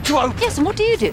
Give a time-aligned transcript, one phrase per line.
[0.00, 0.42] portal to open.
[0.42, 1.12] Yes, and what do you do?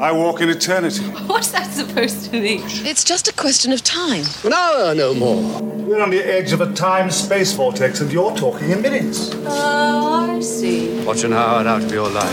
[0.00, 1.02] I walk in eternity.
[1.26, 2.62] What's that supposed to mean?
[2.64, 4.24] It's just a question of time.
[4.44, 5.60] An hour, no more.
[5.62, 9.30] We're on the edge of a time space vortex, and you're talking in minutes.
[9.34, 11.04] Oh, I see.
[11.04, 12.24] Watch an hour out of your life?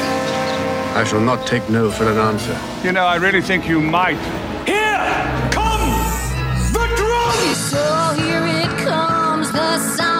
[0.95, 2.57] I shall not take no for an answer.
[2.83, 4.17] You know, I really think you might.
[4.65, 7.55] Here comes the drum!
[7.55, 10.14] So here it comes, the sound of drums.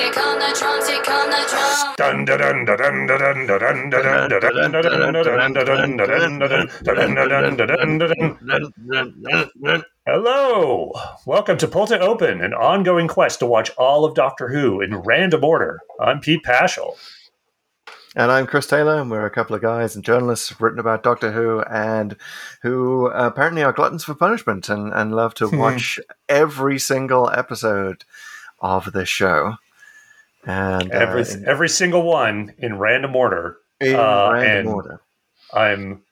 [0.00, 1.96] Here come the drums, here come the drums.
[1.98, 7.56] Dun dun dun dun dun dun dun dun dun dun dun dun dun dun dun
[7.58, 10.92] dun dun dun dun Hello!
[11.26, 14.96] Welcome to Pull to Open, an ongoing quest to watch all of Doctor Who in
[14.96, 15.80] random order.
[16.00, 16.96] I'm Pete Pachal.
[18.16, 21.02] And I'm Chris Taylor, and we're a couple of guys and journalists who've written about
[21.02, 22.16] Doctor Who and
[22.62, 28.06] who apparently are gluttons for punishment and, and love to watch every single episode
[28.60, 29.56] of this show.
[30.46, 33.58] And Every, uh, in, every single one in random order.
[33.80, 35.00] in uh, random order.
[35.52, 36.02] I'm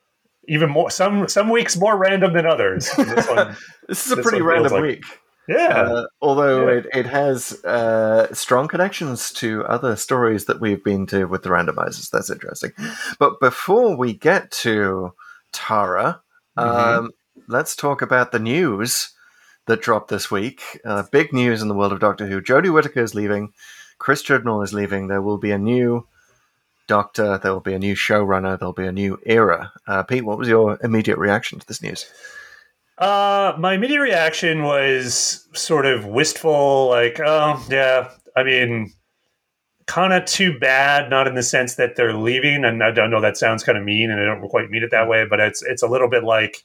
[0.46, 2.90] even more, some, some weeks more random than others.
[2.96, 3.56] This one,
[3.88, 5.04] This is a this pretty random like- week.
[5.48, 5.82] yeah.
[5.82, 6.78] Uh, although Yeah.
[6.78, 11.48] it, it has uh, strong connections to other stories that we've been to with the
[11.50, 12.10] randomizers.
[12.10, 12.72] That's interesting.
[13.18, 15.12] But before we get to
[15.52, 16.20] Tara,
[16.56, 17.10] um,
[17.46, 19.12] let's talk about the news
[19.66, 20.62] that dropped this week.
[20.84, 22.40] Uh, big news in the world of Doctor Who.
[22.42, 23.52] Jodie Whittaker is leaving.
[23.98, 25.08] Chris Chibnall is leaving.
[25.08, 26.06] There will be a new
[26.86, 27.38] Doctor.
[27.38, 28.58] There will be a new showrunner.
[28.58, 29.72] There'll be a new era.
[29.86, 32.06] Uh, Pete, what was your immediate reaction to this news?
[32.96, 38.92] Uh, my immediate reaction was sort of wistful, like, oh, yeah, I mean,
[39.86, 42.64] kind of too bad, not in the sense that they're leaving.
[42.64, 44.90] And I don't know, that sounds kind of mean, and I don't quite mean it
[44.90, 46.64] that way, but it's, it's a little bit like,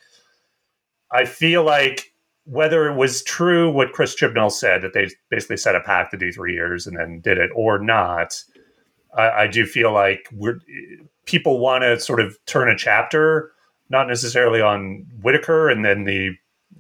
[1.12, 2.13] I feel like
[2.46, 6.18] whether it was true what Chris Chibnall said, that they basically set a pact to
[6.18, 8.44] do three years and then did it, or not,
[9.18, 10.60] I, I do feel like we're,
[11.26, 13.52] people want to sort of turn a chapter
[13.90, 16.32] not necessarily on Whittaker and then the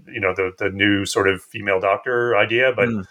[0.07, 3.05] you know the the new sort of female doctor idea, but Mm.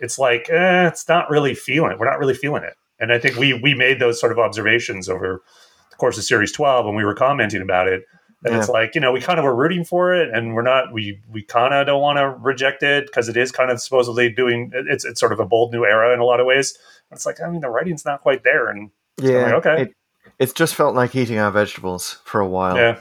[0.00, 1.98] it's like eh, it's not really feeling.
[1.98, 5.08] We're not really feeling it, and I think we we made those sort of observations
[5.08, 5.42] over
[5.90, 8.04] the course of series twelve when we were commenting about it.
[8.44, 10.92] And it's like you know we kind of were rooting for it, and we're not.
[10.92, 14.30] We we kind of don't want to reject it because it is kind of supposedly
[14.30, 14.72] doing.
[14.74, 16.76] It's it's sort of a bold new era in a lot of ways.
[17.12, 19.82] It's like I mean the writing's not quite there, and Yeah, like, okay.
[19.82, 19.94] It,
[20.38, 22.76] it's just felt like eating our vegetables for a while.
[22.76, 22.98] yeah,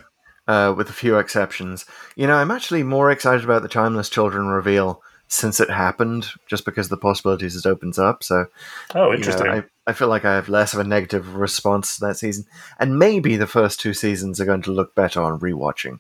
[0.47, 1.85] uh, with a few exceptions.
[2.15, 6.65] You know, I'm actually more excited about the Timeless Children reveal since it happened, just
[6.65, 8.23] because the possibilities it opens up.
[8.23, 8.47] So,
[8.93, 9.47] oh you know, interesting.
[9.47, 12.45] I, I feel like I have less of a negative response to that season,
[12.79, 15.99] and maybe the first two seasons are going to look better on rewatching.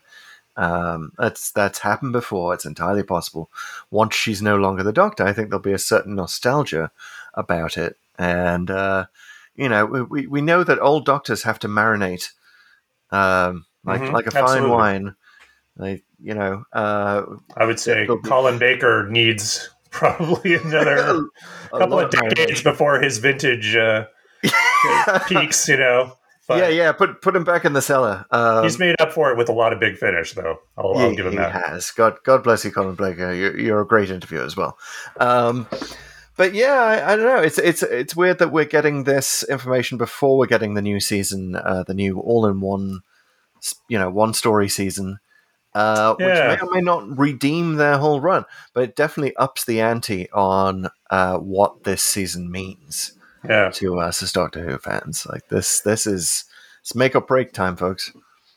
[0.55, 2.53] Um, that's that's happened before.
[2.53, 3.49] It's entirely possible.
[3.89, 6.91] Once she's no longer the Doctor, I think there'll be a certain nostalgia
[7.33, 9.05] about it, and uh,
[9.55, 12.31] you know, we- we we know that old Doctors have to marinate,
[13.11, 14.71] um, like Mhm, like a fine absolutely.
[14.71, 15.15] wine.
[15.77, 17.23] Like you know, uh,
[17.57, 19.69] I would say Colin Baker needs
[20.01, 21.25] probably another
[21.69, 24.05] couple of decades before his vintage uh,
[25.27, 25.67] peaks.
[25.67, 26.13] You know,
[26.47, 26.91] but yeah, yeah.
[26.91, 28.25] Put put him back in the cellar.
[28.31, 30.59] Um, he's made up for it with a lot of big finish, though.
[30.77, 31.51] I'll, I'll he, give him he that.
[31.51, 31.91] has.
[31.91, 33.33] God, God bless you, Colin Blaker.
[33.33, 34.77] You're, you're a great interviewer as well.
[35.19, 35.67] Um,
[36.37, 37.41] but yeah, I, I don't know.
[37.41, 41.55] It's it's it's weird that we're getting this information before we're getting the new season,
[41.55, 43.01] uh, the new all-in-one,
[43.89, 45.19] you know, one-story season,
[45.73, 46.51] uh, Yeah.
[46.51, 50.29] which may or may not redeem their whole run, but it definitely ups the ante
[50.31, 53.13] on uh, what this season means
[53.47, 53.69] Yeah.
[53.71, 55.25] to us as Doctor Who fans.
[55.29, 56.45] Like this, this is
[56.81, 58.11] it's make or break time, folks.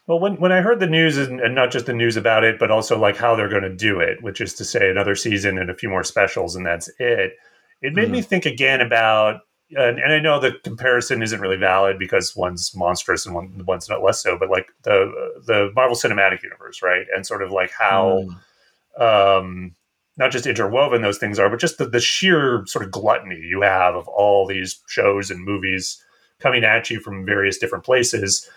[0.07, 2.59] Well, when, when I heard the news, and, and not just the news about it,
[2.59, 5.57] but also like how they're going to do it, which is to say another season
[5.57, 7.33] and a few more specials, and that's it.
[7.81, 9.41] It made me think again about,
[9.77, 13.89] and, and I know the comparison isn't really valid because one's monstrous and one, one's
[13.89, 15.13] not less so, but like the
[15.47, 17.07] the Marvel Cinematic Universe, right?
[17.15, 18.27] And sort of like how
[18.99, 19.75] um,
[20.17, 23.63] not just interwoven those things are, but just the, the sheer sort of gluttony you
[23.63, 26.03] have of all these shows and movies
[26.39, 28.49] coming at you from various different places.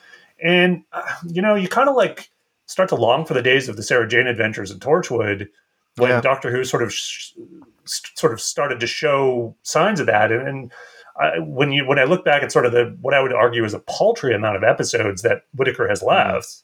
[0.44, 2.30] And, uh, you know, you kind of like
[2.68, 5.48] start to long for the days of the Sarah Jane adventures in Torchwood
[5.96, 6.22] when Yeah.
[6.22, 7.32] Doctor Who sort of sh-
[7.86, 10.32] sort of started to show signs of that.
[10.32, 10.72] And, and
[11.20, 13.64] I, when you when I look back at sort of the what I would argue
[13.64, 16.64] is a paltry amount of episodes that Whittaker has left,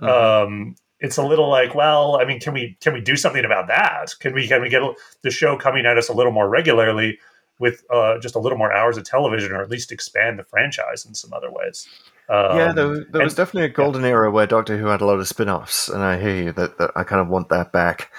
[0.00, 3.68] um, it's a little like, well, I mean, can we can we do something about
[3.68, 4.14] that?
[4.20, 4.82] Can we can we get
[5.22, 7.18] the show coming at us a little more regularly
[7.58, 11.04] with uh, just a little more hours of television, or at least expand the franchise
[11.04, 11.88] in some other ways?
[12.28, 15.06] Um, yeah, there, there was and- definitely a golden era where Doctor Who had a
[15.06, 18.12] lot of spin-offs, and I hear you that, that I kind of want that back.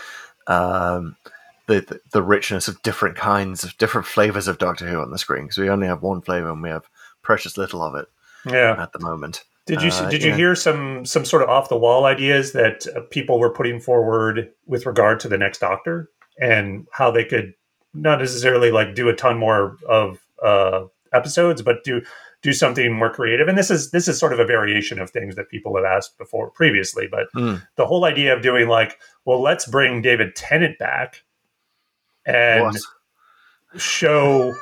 [0.48, 1.16] Um,
[1.70, 5.18] the, the the richness of different kinds of different flavors of Doctor Who on the
[5.18, 6.90] screen because we only have one flavor and we have
[7.22, 8.08] precious little of it.
[8.46, 8.82] Yeah.
[8.82, 9.44] at the moment.
[9.66, 10.36] Did you Uh, did you yeah.
[10.38, 14.50] hear some some sort of off the wall ideas that uh, people were putting forward
[14.66, 16.10] with regard to the next Doctor
[16.42, 17.54] and how they could
[17.94, 22.02] not necessarily like do a ton more of uh, episodes, but do
[22.42, 23.48] do something more creative?
[23.50, 26.18] And this is this is sort of a variation of things that people have asked
[26.18, 27.08] before previously.
[27.12, 27.62] But Mm.
[27.76, 31.24] the whole idea of doing like, well, let's bring David Tennant back
[32.26, 32.76] and What?
[33.78, 34.56] show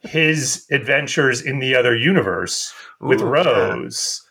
[0.00, 4.22] his adventures in the other universe with Ooh, Rose.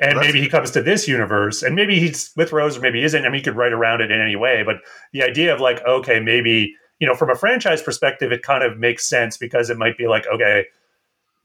[0.00, 3.00] And That's- maybe he comes to this universe and maybe he's with Rose or maybe
[3.00, 3.24] he isn't.
[3.24, 4.62] I mean, he could write around it in any way.
[4.62, 4.76] But
[5.12, 8.78] the idea of like, okay, maybe, you know, from a franchise perspective, it kind of
[8.78, 10.66] makes sense because it might be like, okay,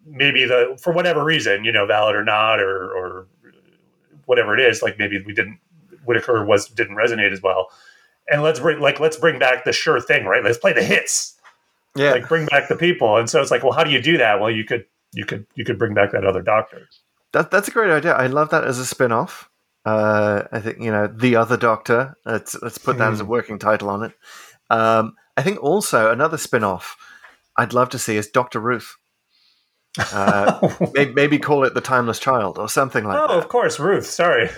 [0.06, 3.28] maybe the, for whatever reason, you know, valid or not, or, or
[4.26, 5.60] whatever it is, like maybe we didn't,
[6.06, 7.70] Whittaker was, didn't resonate as well.
[8.30, 10.44] And let's bring, like, let's bring back the sure thing, right?
[10.44, 11.38] Let's play the hits
[11.96, 14.18] Yeah, like bring back the people and so it's like well how do you do
[14.18, 16.90] that well you could you could you could bring back that other doctor
[17.36, 18.14] that, that's a great idea.
[18.14, 19.50] I love that as a spin off.
[19.84, 22.16] Uh, I think, you know, The Other Doctor.
[22.26, 24.14] Let's, let's put that as a working title on it.
[24.70, 26.96] Um, I think also another spin off
[27.58, 28.62] I'd love to see is Dr.
[28.62, 28.96] Ruth.
[29.98, 33.34] Uh, maybe, maybe call it The Timeless Child or something like oh that.
[33.34, 34.50] Oh, of course ruth sorry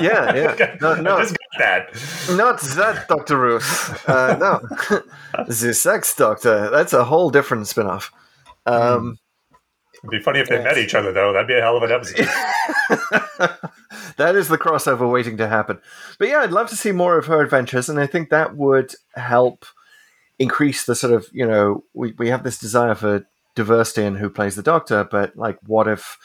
[0.00, 0.76] Yeah, yeah.
[0.80, 1.16] No, no.
[1.16, 3.38] i just got that Not that Dr.
[3.38, 4.08] Ruth.
[4.08, 5.02] Uh, no.
[5.46, 6.70] the Sex Doctor.
[6.70, 8.12] That's a whole different spin off.
[8.66, 9.18] Um,
[10.02, 11.92] it'd be funny if they met each other though that'd be a hell of an
[11.92, 12.28] episode
[14.16, 15.80] that is the crossover waiting to happen.
[16.18, 18.94] But yeah, I'd love to see more of her adventures, and I think that would
[19.14, 19.64] help
[20.38, 24.30] increase the sort of you know we we have this desire for diversity in who
[24.30, 26.18] plays the Doctor, but like what if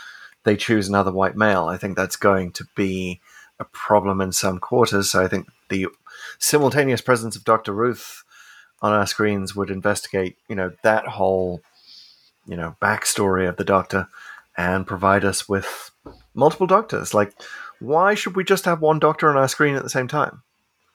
[0.44, 1.66] they choose another white male?
[1.66, 3.22] I think that's going to be
[3.60, 5.12] a problem in some quarters.
[5.12, 5.88] So I think the
[6.40, 8.24] simultaneous presence of Doctor Ruth
[8.82, 11.62] on our screens would investigate you know that whole
[12.46, 14.08] you know backstory of the Doctor
[14.58, 15.92] and provide us with
[16.34, 17.14] multiple doctors.
[17.14, 17.34] Like,
[17.80, 20.44] why should we just have one doctor on our screen at the same time?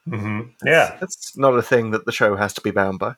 [0.09, 3.15] hmm yeah That's not a thing that the show has to be bound by.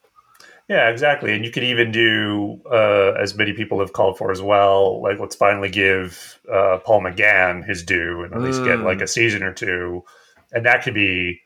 [0.72, 4.42] Yeah exactly and you could even do uh, as many people have called for as
[4.42, 8.84] well like let's finally give uh, paul mcgann his due and at least get Mm.
[8.84, 10.02] like a season or two
[10.52, 11.40] and that could be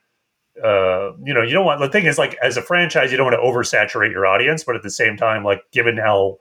[0.65, 3.31] uh, you know, you don't want the thing is like as a franchise, you don't
[3.31, 6.39] want to oversaturate your audience, but at the same time, like given how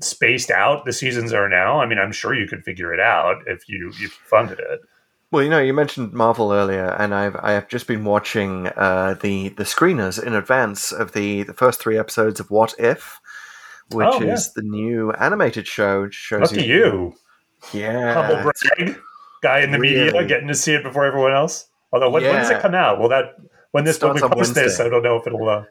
[0.00, 3.42] spaced out the seasons are now, I mean, I'm sure you could figure it out
[3.46, 4.80] if you if you funded it.
[5.34, 9.16] Well, you know, you mentioned Marvel earlier, and I've I have just been watching uh,
[9.20, 13.20] the the screeners in advance of the the first three episodes of What If,
[13.90, 14.34] which Oh, yeah.
[14.34, 16.08] is the new animated show.
[16.08, 17.16] Shows Look at you,
[17.72, 18.96] yeah, humble brag,
[19.42, 21.66] guy in the media, getting to see it before everyone else.
[21.92, 23.00] Although, when, when does it come out?
[23.00, 23.34] Well, that
[23.72, 25.48] when this when we post this, I don't know if it'll.
[25.48, 25.64] Uh,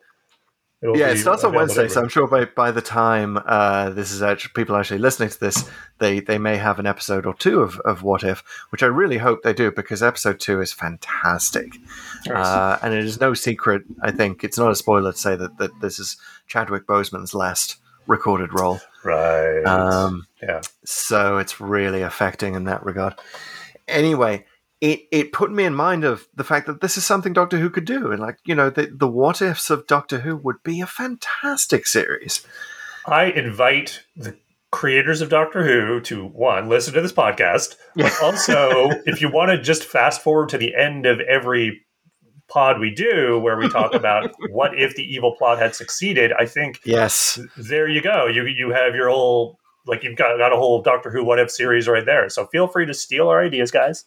[0.83, 2.01] it'll yeah, it starts on Wednesday, so.
[2.01, 5.69] I'm sure by, by the time uh, this is actually people actually listening to this,
[5.99, 9.17] they they may have an episode or two of, of What If, which I really
[9.17, 11.77] hope they do because episode two is fantastic,
[12.29, 13.83] uh, and it is no secret.
[14.01, 17.77] I think it's not a spoiler to say that, that this is Chadwick Boseman's last
[18.05, 19.63] recorded role, right?
[19.63, 20.61] um, yeah.
[20.83, 23.15] so it's really affecting in that regard.
[23.87, 24.45] Anyway.
[24.83, 27.69] It, it put me in mind of the fact that this is something Doctor Who
[27.69, 30.81] could do, and like you know, the the what ifs of Doctor Who would be
[30.81, 32.45] a fantastic series.
[33.05, 34.35] I invite the
[34.71, 39.51] creators of Doctor Who to one listen to this podcast, but also if you want
[39.51, 41.85] to just fast forward to the end of every
[42.49, 46.45] pod we do where we talk about what if the evil plot had succeeded, I
[46.45, 48.25] think Yes, there you go.
[48.25, 51.51] You you have your whole like you've got, got a whole Doctor Who what if
[51.51, 52.29] series right there.
[52.29, 54.05] So feel free to steal our ideas, guys.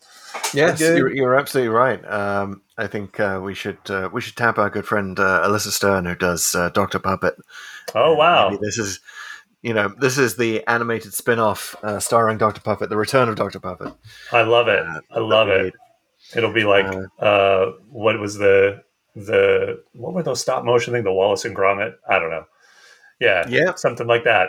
[0.54, 2.04] yes, you're, you're absolutely right.
[2.10, 5.68] Um, I think uh, we should uh, we should tap our good friend uh, Alisa
[5.68, 7.34] Stern, who does uh, Doctor Puppet.
[7.94, 8.48] Oh wow.
[8.50, 9.00] Maybe this is,
[9.62, 13.60] you know, this is the animated spin-off uh, starring Doctor Puppet, the return of Doctor
[13.60, 13.92] Puppet.
[14.32, 14.84] I love it.
[15.10, 15.74] I love it.
[16.34, 16.86] It'll be like
[17.18, 18.82] uh, what was the
[19.14, 21.04] the what were those stop motion thing?
[21.04, 21.94] The Wallace and Gromit?
[22.08, 22.44] I don't know.
[23.20, 23.74] Yeah, Yeah.
[23.76, 24.48] something like that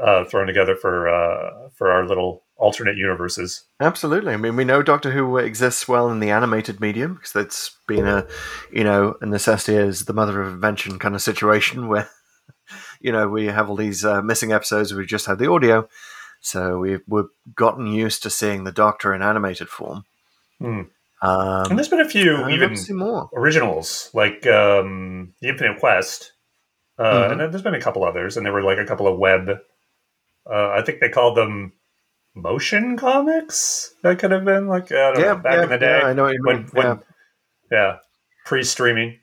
[0.00, 3.64] uh, thrown together for uh, for our little alternate universes.
[3.80, 4.32] Absolutely.
[4.32, 8.06] I mean, we know Doctor Who exists well in the animated medium because that's been
[8.06, 8.26] a,
[8.72, 12.08] you know, a necessity as the mother of invention kind of situation where,
[13.00, 14.94] you know, we have all these uh, missing episodes.
[14.94, 15.88] We just had the audio,
[16.40, 17.24] so we've we've
[17.54, 20.04] gotten used to seeing the Doctor in animated form.
[20.60, 20.82] Hmm.
[21.22, 23.30] Um, And there's been a few even love to see more.
[23.34, 26.32] originals like um, the Infinite Quest,
[26.98, 27.30] uh, Mhm.
[27.32, 29.58] and then there's been a couple others, and there were like a couple of web.
[30.50, 31.72] Uh, I think they called them
[32.34, 33.94] motion comics.
[34.02, 36.00] That could have been like I don't Yeah, know, back yeah, in the day.
[36.00, 36.96] yeah, I know when, when Yeah.
[37.70, 37.96] yeah,
[38.44, 39.18] pre-streaming.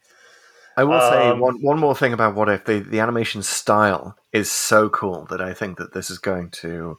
[0.78, 4.16] I will say Um, one one more thing about what if the the animation style
[4.32, 6.98] is so cool that I think that this is going to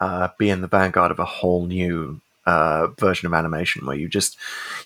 [0.00, 4.08] uh, be in the vanguard of a whole new uh, version of animation where you
[4.08, 4.38] just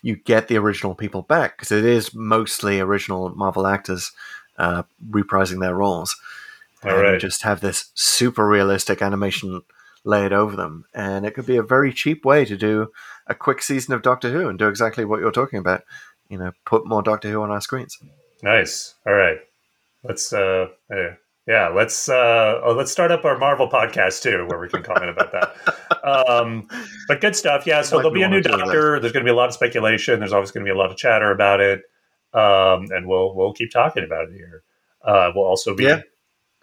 [0.02, 4.12] you get the original people back because it is mostly original Marvel actors
[4.58, 6.16] uh, reprising their roles,
[6.84, 7.20] All and right.
[7.20, 9.62] just have this super realistic animation
[10.04, 12.88] laid over them, and it could be a very cheap way to do
[13.26, 15.82] a quick season of Doctor Who and do exactly what you're talking about.
[16.28, 17.98] You know, put more Doctor Who on our screens.
[18.42, 18.94] Nice.
[19.06, 19.38] All right.
[20.02, 20.66] Let's uh
[21.46, 25.10] yeah, let's uh oh, let's start up our Marvel podcast too, where we can comment
[25.10, 25.56] about that.
[26.04, 26.68] Um
[27.08, 27.66] but good stuff.
[27.66, 29.00] Yeah, so Might there'll be a new doctor.
[29.00, 30.18] There's gonna be a lot of speculation.
[30.18, 31.80] There's always gonna be a lot of chatter about it.
[32.34, 34.62] Um and we'll we'll keep talking about it here.
[35.02, 36.02] Uh we'll also be Yeah.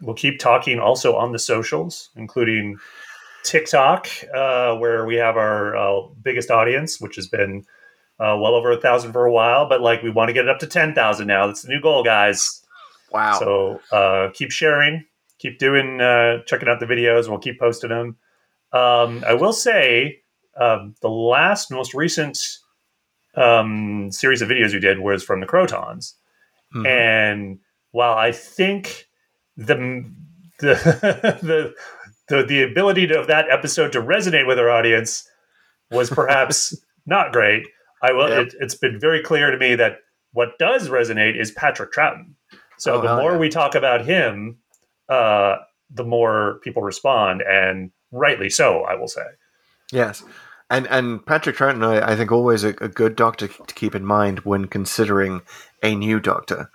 [0.01, 2.77] We'll keep talking also on the socials, including
[3.43, 7.65] TikTok, uh, where we have our uh, biggest audience, which has been
[8.19, 10.49] uh, well over a thousand for a while, but like we want to get it
[10.49, 11.47] up to ten thousand now.
[11.47, 12.63] That's the new goal, guys.
[13.11, 13.39] Wow.
[13.39, 15.05] So uh, keep sharing,
[15.39, 17.27] keep doing, uh, checking out the videos.
[17.29, 18.17] We'll keep posting them.
[18.73, 20.21] Um, I will say
[20.59, 22.37] um, the last, most recent
[23.35, 26.13] um, series of videos we did was from the Krotons,
[26.75, 26.87] Mhm.
[26.87, 27.59] and
[27.91, 29.07] while I think
[29.57, 30.05] the
[30.59, 30.73] the
[31.41, 31.73] the
[32.27, 35.27] the, the ability to, of that episode to resonate with our audience
[35.89, 37.67] was perhaps not great.
[38.01, 38.29] I will.
[38.29, 38.47] Yep.
[38.47, 39.97] It, it's been very clear to me that
[40.33, 42.33] what does resonate is Patrick Troughton.
[42.77, 43.37] So Oh, the more yeah.
[43.37, 44.57] we talk about him,
[45.09, 45.57] uh,
[45.89, 49.25] the more people respond, and rightly so, I will say.
[49.91, 50.23] Yes.
[50.69, 54.05] And and Patrick Troughton, I, I think, always a, a good doctor to keep in
[54.05, 55.41] mind when considering
[55.83, 56.71] a new doctor.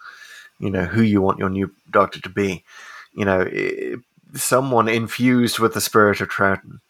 [0.58, 2.64] You know who you want your new doctor to be.
[3.12, 3.48] You know,
[4.34, 6.80] someone infused with the spirit of Troughton.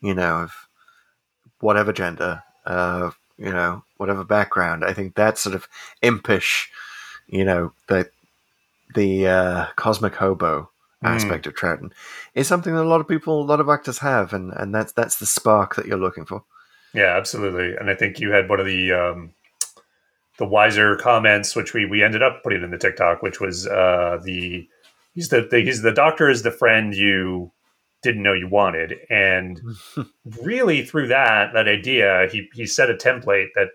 [0.00, 0.52] You know, of
[1.60, 4.84] whatever gender, uh, you know, whatever background.
[4.84, 5.68] I think that sort of
[6.02, 6.70] impish,
[7.26, 8.10] you know, the
[8.94, 10.70] the uh, cosmic hobo
[11.02, 11.92] aspect of Troughton
[12.34, 14.92] is something that a lot of people, a lot of actors have, and and that's
[14.92, 16.44] that's the spark that you're looking for.
[16.92, 17.76] Yeah, absolutely.
[17.76, 19.32] And I think you had one of the um,
[20.38, 24.18] the wiser comments, which we we ended up putting in the TikTok, which was uh,
[24.24, 24.68] the
[25.14, 27.52] he's the, the he's the doctor is the friend you
[28.02, 29.60] didn't know you wanted, and
[30.42, 33.68] really through that that idea, he he set a template that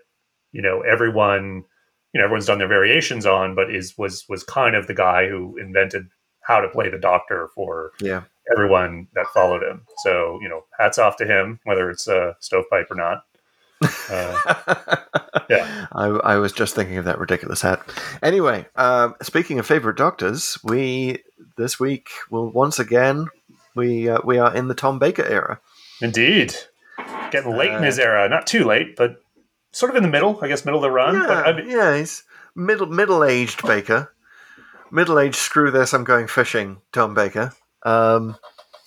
[0.52, 1.64] you know everyone
[2.12, 5.28] you know everyone's done their variations on, but is was was kind of the guy
[5.28, 6.08] who invented
[6.42, 8.22] how to play the doctor for Yeah.
[8.52, 9.82] everyone that followed him.
[10.02, 13.22] So, you know, hats off to him, whether it's a stovepipe or not.
[14.10, 14.36] Uh,
[15.50, 15.86] yeah.
[15.92, 17.80] I, I was just thinking of that ridiculous hat.
[18.22, 21.18] Anyway, um, speaking of favorite doctors, we
[21.56, 23.26] this week will once again
[23.74, 25.60] we uh, we are in the Tom Baker era.
[26.00, 26.54] Indeed.
[27.30, 28.28] Getting late in his era.
[28.28, 29.16] Not too late, but
[29.70, 31.14] sort of in the middle, I guess, middle of the run.
[31.14, 32.24] Yeah, But I mean, yeah, he's
[32.54, 34.12] middle middle aged Baker,
[34.90, 35.36] middle aged.
[35.36, 36.82] Screw this, I'm going fishing.
[36.92, 37.52] Tom Baker.
[37.84, 38.36] Um,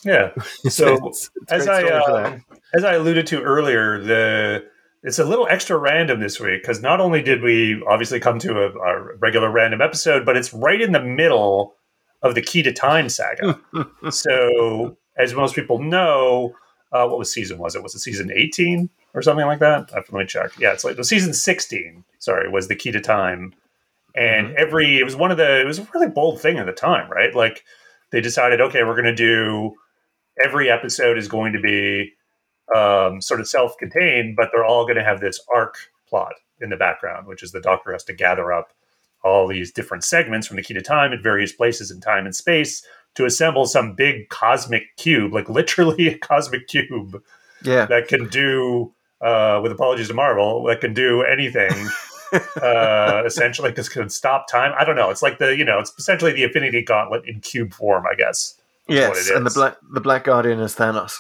[0.03, 0.31] yeah.
[0.69, 2.25] So, it's- it's as I story for that.
[2.33, 4.65] um, as I alluded to earlier, the
[5.05, 8.63] it's a little extra random this week because not only did we obviously come to
[8.63, 11.75] a, a regular random episode, but it's right in the middle
[12.23, 13.59] of the Key to Time saga.
[14.09, 16.55] so, as most people know,
[16.91, 17.83] uh, what was season was it?
[17.83, 19.91] Was it season eighteen or something like that?
[19.91, 20.57] I have to let me check.
[20.57, 22.03] Yeah, it's like it was season sixteen.
[22.17, 23.53] Sorry, was the Key to Time,
[24.15, 26.71] and every it was one of the it was a really bold thing at the
[26.71, 27.35] time, right?
[27.35, 27.63] Like
[28.09, 29.75] they decided, okay, we're going to do
[30.43, 32.13] every episode is going to be
[32.73, 35.75] um, sort of self-contained, but they're all going to have this arc
[36.07, 38.71] plot in the background, which is the Doctor has to gather up
[39.23, 42.35] all these different segments from the key to time at various places in time and
[42.35, 47.21] space to assemble some big cosmic cube, like literally a cosmic cube
[47.63, 51.71] yeah, that can do, uh, with apologies to Marvel, that can do anything.
[52.61, 54.73] uh, essentially, because can stop time.
[54.77, 55.09] I don't know.
[55.09, 58.55] It's like the you know, it's essentially the Infinity Gauntlet in cube form, I guess.
[58.87, 61.19] yes, and the black the Black Guardian is Thanos.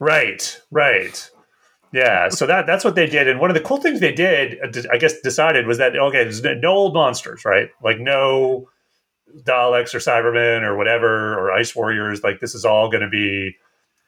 [0.00, 1.30] Right, right.
[1.92, 4.58] Yeah, so that that's what they did, and one of the cool things they did,
[4.90, 7.70] I guess, decided was that okay, there's no- no old monsters, right?
[7.82, 8.68] Like no
[9.42, 12.22] Daleks or Cybermen or whatever or Ice Warriors.
[12.24, 13.56] Like this is all going to be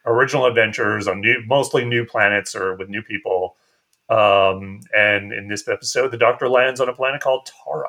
[0.05, 3.55] original adventures on new, mostly new planets or with new people.
[4.09, 7.87] Um, and in this episode, the Doctor lands on a planet called Tara,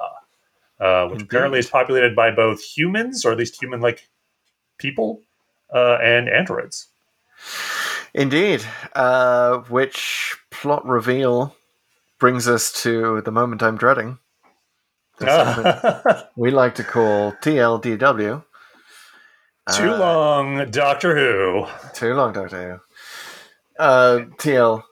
[0.80, 1.26] uh, which Indeed.
[1.26, 4.08] apparently is populated by both humans, or at least human-like
[4.78, 5.22] people,
[5.72, 6.88] uh, and androids.
[8.14, 8.62] Indeed,
[8.94, 11.54] uh, which plot reveal
[12.18, 14.18] brings us to the moment I'm dreading.
[16.36, 18.44] We like to call TLDW.
[19.74, 21.66] Too Uh, long, Doctor Who.
[21.92, 22.80] Too long, Doctor
[23.78, 23.82] Who.
[23.82, 24.82] Uh, TL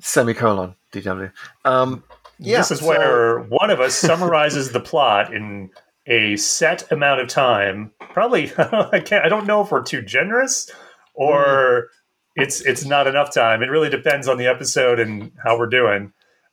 [0.00, 1.32] semicolon DW.
[1.64, 2.04] Um,
[2.38, 5.70] yeah, this is so- where one of us summarizes the plot in
[6.06, 7.90] a set amount of time.
[8.12, 9.24] Probably, I can't.
[9.24, 10.70] I don't know if we're too generous
[11.14, 11.88] or
[12.36, 13.62] it's it's not enough time.
[13.62, 16.12] It really depends on the episode and how we're doing.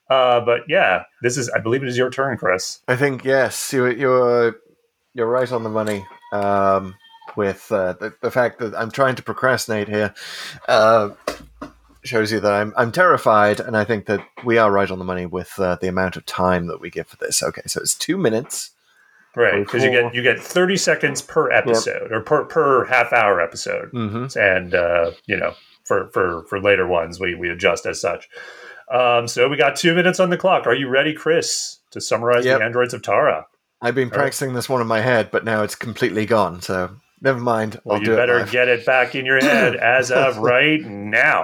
[0.09, 2.79] Uh, but yeah, this is I believe it is your turn, Chris.
[2.87, 4.57] I think yes, you, you're
[5.13, 6.95] you're right on the money um,
[7.35, 10.13] with uh, the, the fact that I'm trying to procrastinate here.
[10.67, 11.09] Uh,
[12.03, 15.05] shows you that I'm I'm terrified, and I think that we are right on the
[15.05, 17.41] money with uh, the amount of time that we give for this.
[17.43, 18.71] Okay, so it's two minutes.
[19.35, 23.39] Right, because you get you get thirty seconds per episode or per per half hour
[23.39, 24.35] episode, Mhm.
[24.35, 25.53] and uh, you know
[25.91, 28.29] for for for later ones we we adjust as such.
[28.89, 30.65] Um, so we got two minutes on the clock.
[30.67, 32.59] Are you ready, Chris, to summarize Yep.
[32.59, 33.45] the androids of Tara?
[33.81, 34.17] I've been All right.
[34.19, 36.61] practicing this one in my head, but now it's completely gone.
[36.61, 37.79] So never mind.
[37.83, 41.43] Well, I'll you better it get it back in your head as of right now.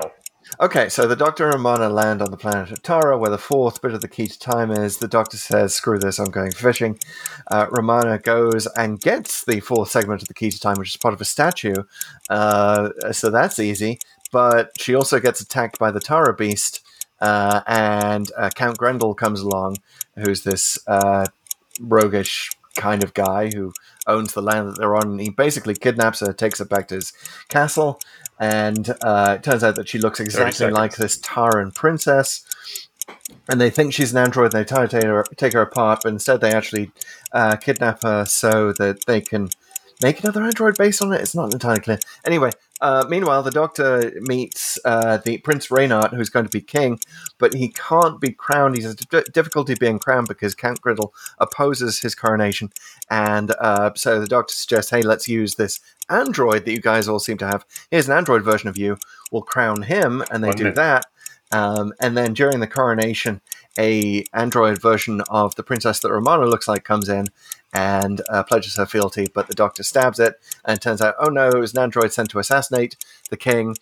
[0.62, 3.82] Okay, so the Doctor and Romana land on the planet of Tara, where the fourth
[3.82, 4.98] bit of the key to time is.
[4.98, 6.98] The Doctor says, "Screw this, I'm going fishing."
[7.52, 10.98] Uh, Romana goes and gets the fourth segment of the key to time, which is
[10.98, 11.76] part of a statue.
[12.30, 14.00] Uh, so that's easy.
[14.32, 16.82] But she also gets attacked by the Tara beast,
[17.22, 19.78] uh, and uh, Count Grendel comes along,
[20.16, 21.26] who's this uh,
[21.80, 23.74] roguish kind of guy who
[24.06, 25.12] owns the land that they're on.
[25.12, 27.14] And he basically kidnaps her, takes her back to his
[27.50, 28.00] castle,
[28.40, 32.46] and uh, it turns out that she looks exactly like this Taran princess.
[33.50, 34.54] And they think she's an android.
[34.54, 36.92] And They try to take her, take her apart, but instead they actually
[37.32, 39.50] uh, kidnap her so that they can
[40.02, 41.22] make another android based on it.
[41.22, 42.00] It's not entirely clear.
[42.26, 42.52] Anyway,
[42.82, 47.00] uh, meanwhile, the Doctor meets uh, the Prince Reynart, who's going to be king,
[47.40, 48.78] but he can't be crowned.
[48.78, 52.72] He has d- difficulty being crowned because Count Grendel opposes his coronation,
[53.10, 57.20] and uh, so the Doctor suggests, "Hey, let's use this android that you guys all
[57.20, 57.66] seem to have.
[57.90, 58.98] Here's an android version of you.
[59.32, 60.76] We'll crown him," and they One do minute.
[60.76, 61.06] that.
[61.52, 63.40] Um, and then during the coronation,
[63.80, 67.28] a android version of the princess that Romana looks like comes in
[67.74, 71.30] and uh, pledges her fealty, but the doctor stabs it, and it turns out, oh
[71.30, 72.96] no, it was an android sent to assassinate
[73.30, 73.76] the king.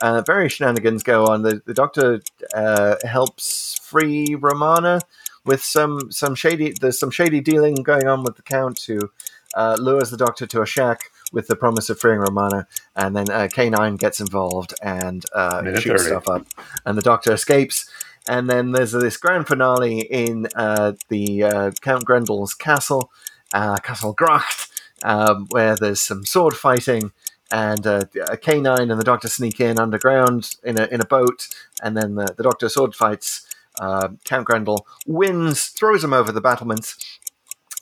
[0.00, 1.42] Uh, various shenanigans go on.
[1.42, 2.20] The, the doctor
[2.54, 5.00] uh, helps free Romana
[5.44, 9.10] with some some shady there's some shady dealing going on with the count who
[9.54, 13.30] uh, lures the doctor to a shack with the promise of freeing Romana, and then
[13.30, 16.46] uh, K9 gets involved and uh, shoots stuff up,
[16.84, 17.90] and the doctor escapes.
[18.28, 23.10] And then there's this grand finale in uh, the uh, Count Grendel's castle,
[23.54, 24.68] uh, Castle Gracht,
[25.02, 27.12] um, where there's some sword fighting,
[27.50, 31.48] and uh, a K9 and the Doctor sneak in underground in a in a boat,
[31.82, 33.46] and then the, the Doctor sword fights.
[33.80, 37.18] Uh, Count Grendel wins, throws him over the battlements,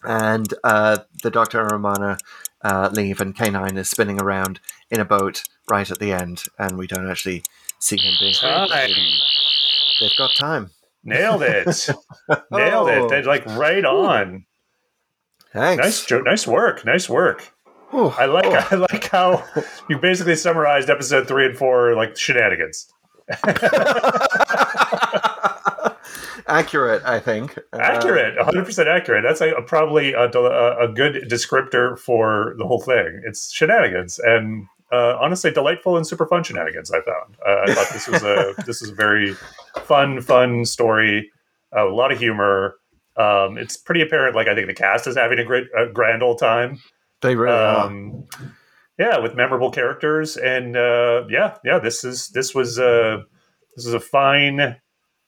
[0.05, 2.17] and uh, the Doctor and Romana
[2.63, 6.79] uh, leave, and K9 is spinning around in a boat right at the end, and
[6.79, 7.43] we don't actually
[7.81, 8.35] see him being.
[8.35, 8.69] Time.
[10.01, 10.71] They've got time.
[11.05, 11.67] Nailed it.
[12.51, 13.05] Nailed Oh.
[13.07, 13.09] it.
[13.09, 14.45] They're like right on.
[15.53, 15.83] Thanks.
[15.85, 16.85] Nice, jo- nice work.
[16.85, 17.53] Nice work.
[17.93, 18.67] I like Oh.
[18.71, 19.45] I like how
[19.89, 22.87] you basically summarized episode three and four like shenanigans.
[26.47, 27.59] accurate, I think.
[27.73, 29.25] Uh, Accurate, 100 percent accurate.
[29.27, 33.23] That's a, probably a, del- a, a good descriptor for the whole thing.
[33.27, 36.91] It's shenanigans and uh, honestly delightful and super fun shenanigans.
[36.91, 37.37] I found.
[37.47, 39.35] Uh, I thought this was a this was a very
[39.85, 41.31] fun, fun story.
[41.73, 42.77] a lot of humor.
[43.21, 44.35] Um, it's pretty apparent.
[44.35, 46.79] Like I think the cast is having a great, a grand old time.
[47.21, 47.87] they really are.
[47.87, 48.27] um,
[48.99, 53.23] yeah, with memorable characters, and uh, yeah, yeah, this is this was uh,
[53.77, 54.77] this is a fine.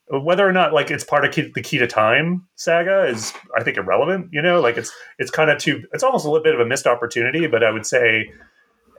[0.09, 3.63] Whether or not like it's part of key, the key to time saga is, I
[3.63, 4.29] think, irrelevant.
[4.31, 5.85] You know, like it's it's kind of too.
[5.93, 7.47] It's almost a little bit of a missed opportunity.
[7.47, 8.31] But I would say,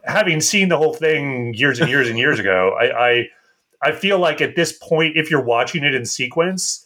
[0.06, 3.28] having seen the whole thing years and years and years ago, I, I
[3.84, 6.83] I feel like at this point, if you're watching it in sequence,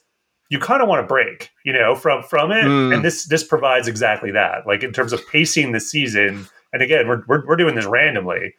[0.50, 2.66] you kind of want to break, you know, from from it.
[2.66, 2.96] Mm.
[2.96, 4.68] And this this provides exactly that.
[4.68, 6.48] Like in terms of pacing the season.
[6.74, 8.54] And again, we're we're, we're doing this randomly,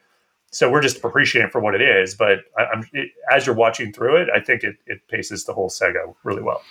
[0.50, 2.14] so we're just appreciating it for what it is.
[2.14, 5.52] But I, I'm it, as you're watching through it, I think it, it paces the
[5.52, 6.62] whole saga really well.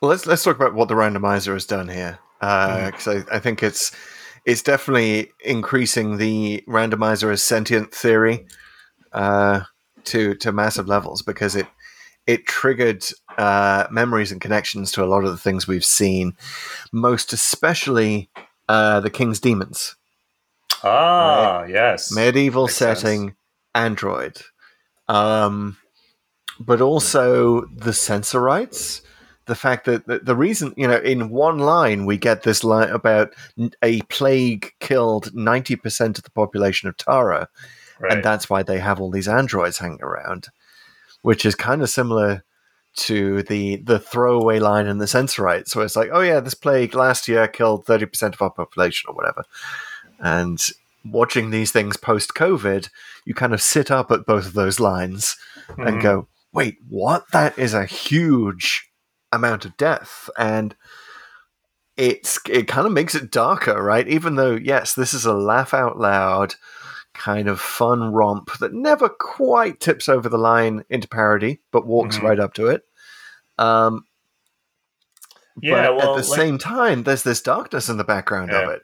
[0.00, 3.62] Well, let's let's talk about what the randomizer has done here, because I, I think
[3.62, 3.92] it's
[4.44, 8.44] it's definitely increasing the randomizer as sentient theory
[9.12, 9.60] uh,
[10.04, 11.68] to to massive levels because it
[12.26, 13.04] it triggered
[13.36, 16.36] uh, memories and connections to a lot of the things we've seen,
[16.92, 18.30] most especially
[18.68, 19.96] uh, the King's Demons.
[20.82, 23.00] Ah, yes, medieval Makes sense.
[23.00, 23.36] setting
[23.76, 24.40] android
[25.08, 25.76] um
[26.58, 29.02] but also the sensorites
[29.44, 32.88] the fact that the, the reason you know in one line we get this line
[32.88, 33.34] about
[33.82, 37.48] a plague killed 90% of the population of tara
[38.00, 38.12] right.
[38.12, 40.48] and that's why they have all these androids hanging around
[41.20, 42.42] which is kind of similar
[42.96, 46.94] to the the throwaway line in the sensorites where it's like oh yeah this plague
[46.94, 49.44] last year killed 30% of our population or whatever
[50.18, 50.68] and
[51.04, 52.88] watching these things post COVID,
[53.26, 55.36] you kind of sit up at both of those lines
[55.78, 56.02] and Mhm.
[56.02, 57.30] go, wait, what?
[57.32, 58.90] That is a huge
[59.30, 60.28] amount of death.
[60.38, 60.74] And
[61.96, 64.08] it's it kind of makes it darker, right?
[64.08, 66.54] Even though, yes, this is a laugh out loud
[67.14, 72.18] kind of fun romp that never quite tips over the line into parody, but walks
[72.18, 72.22] Mhm.
[72.22, 72.85] right up to it.
[73.58, 74.04] Um,
[75.60, 78.70] Yeah, but well, at the like- same time, there's this darkness in the background of
[78.70, 78.82] it.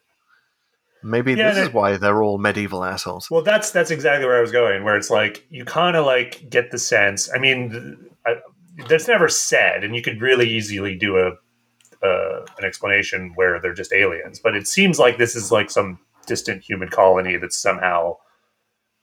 [1.02, 3.28] Maybe Yeah, this is why they're all medieval assholes.
[3.30, 4.84] Well, that's that's exactly where I was going.
[4.84, 7.28] Where it's like you kind of like get the sense.
[7.34, 8.36] I mean, I,
[8.88, 11.32] that's never said, and you could really easily do a
[12.06, 14.38] uh, an explanation where they're just aliens.
[14.38, 18.16] But it seems like this is like some distant human colony that's somehow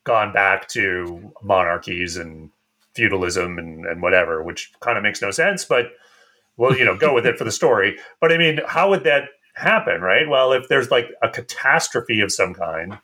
[0.06, 2.50] gone back to monarchies and
[3.00, 5.64] feudalism and, and whatever, which kind of makes no sense.
[5.64, 5.94] But
[6.58, 7.98] well, you know, go with it for the story.
[8.22, 10.28] But I mean, how would that happen, right?
[10.28, 13.00] Well, if there's like a catastrophe of some kind,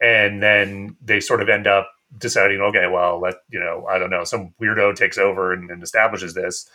[0.00, 4.10] and then they sort of end up deciding, okay, well, let you know, I don't
[4.10, 6.66] know, some weirdo takes over and, and establishes this,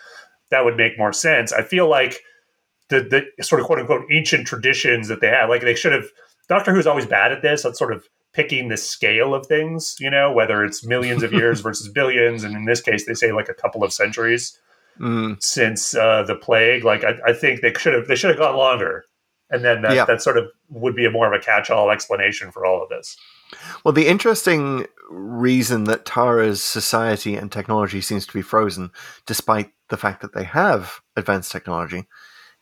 [0.51, 1.51] that would make more sense.
[1.51, 2.21] I feel like
[2.89, 6.05] the the sort of quote unquote ancient traditions that they had, like they should have.
[6.49, 7.65] Doctor Who's always bad at this.
[7.65, 11.61] At sort of picking the scale of things, you know, whether it's millions of years
[11.67, 14.59] versus billions, and in this case, they say like a couple of centuries
[14.99, 16.83] Mm, since uh, the plague.
[16.83, 19.05] Like I, I think they should have they should have gone longer,
[19.49, 20.05] and then that, Yeah.
[20.05, 22.89] that sort of would be a more of a catch all explanation for all of
[22.89, 23.17] this.
[23.83, 28.91] Well, the interesting reason that Tara's society and technology seems to be frozen,
[29.25, 32.05] despite the fact that they have advanced technology,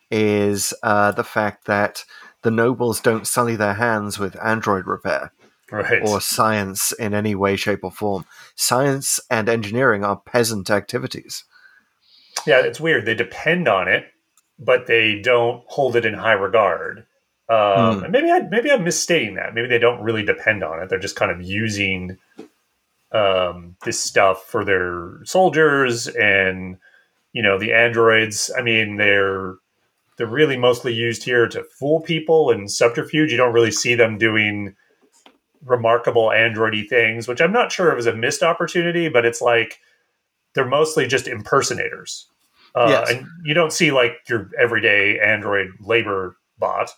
[0.10, 2.05] is uh, the fact that
[2.43, 5.31] the nobles don't sully their hands with android repair
[5.71, 6.01] Right.
[6.03, 8.25] or science in any way, shape, or form.
[8.55, 11.43] Science and engineering are peasant activities.
[12.45, 13.05] yeah, it's weird.
[13.05, 14.05] They depend on it,
[14.60, 17.05] but they don't hold it in high regard.
[17.49, 18.03] Um, Hmm.
[18.05, 19.53] and maybe I maybe I'm misstating that.
[19.53, 20.89] Maybe they don't really depend on it.
[20.89, 22.17] They're just kind of using
[23.12, 26.77] um, this stuff for their soldiers and
[27.34, 28.49] you know the androids.
[28.57, 29.55] I mean, they're
[30.17, 33.31] they're really mostly used here to fool people and subterfuge.
[33.31, 34.75] You don't really see them doing
[35.63, 39.80] remarkable androidy things, which I'm not sure if is a missed opportunity, but it's like
[40.54, 42.28] they're mostly just impersonators.
[42.76, 43.12] Uh, Yes.
[43.12, 46.91] And you don't see like your everyday android labor bot,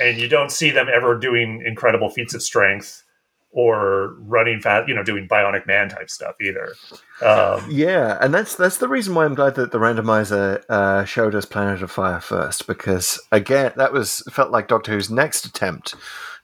[0.00, 3.04] and you don't see them ever doing incredible feats of strength
[3.50, 6.74] or running fast, you know, doing bionic man type stuff either.
[7.22, 11.34] Um, Yeah, and that's that's the reason why I'm glad that the randomizer uh, showed
[11.34, 15.94] us Planet of Fire first, because again, that was felt like Doctor Who's next attempt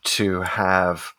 [0.04, 1.12] to have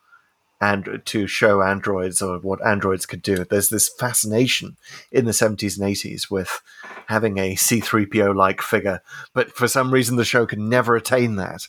[0.62, 3.44] and to show androids or what androids could do.
[3.44, 4.78] There's this fascination
[5.12, 6.62] in the 70s and 80s with
[7.08, 9.02] having a C3PO like figure,
[9.34, 11.68] but for some reason the show could never attain that.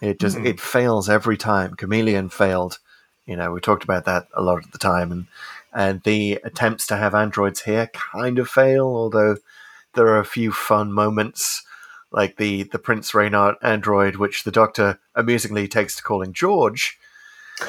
[0.00, 0.46] It just Mhm.
[0.46, 1.74] it fails every time.
[1.76, 2.78] Kamelion failed.
[3.26, 5.26] You know, we talked about that a lot at the time, and
[5.72, 8.86] and the attempts to have androids here kind of fail.
[8.86, 9.36] Although
[9.94, 11.62] there are a few fun moments,
[12.10, 16.98] like the the Prince Reynart android, which the Doctor amusingly takes to calling George.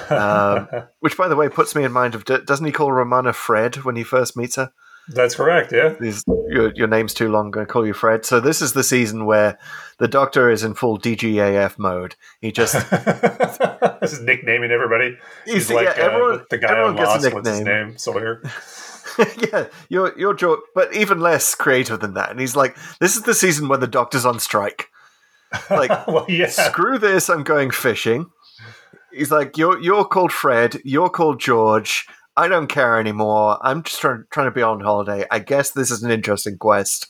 [0.10, 0.67] Um,
[0.99, 3.95] which, by the way, puts me in mind of doesn't he call Romana Fred when
[3.95, 4.71] he first meets her?
[5.12, 5.71] That's correct.
[5.71, 5.95] Yeah.
[5.99, 7.45] These, your, your name's too long.
[7.45, 8.25] I'm going to call you Fred.
[8.25, 9.58] So this is the season where
[9.97, 12.15] the Doctor is in full DGAF mode.
[12.41, 15.17] He just this is nicknaming everybody.
[15.47, 17.34] You He's like yeah, uh, everyone- the guy on Lost.
[17.34, 17.97] What's his name?
[17.97, 18.43] Sawyer.
[19.52, 22.30] yeah, you're you're George, but even less creative than that.
[22.30, 24.89] And he's like, "This is the season where the Doctor's on strike.
[25.69, 26.47] Like, well, yeah.
[26.47, 27.30] screw this.
[27.30, 28.28] I'm going fishing."
[29.12, 30.80] He's like, "You're you're called Fred.
[30.84, 32.08] You're called George.
[32.38, 33.58] I don't care anymore.
[33.62, 35.26] I'm just trying trying to be on holiday.
[35.32, 37.08] I guess this is an interesting quest.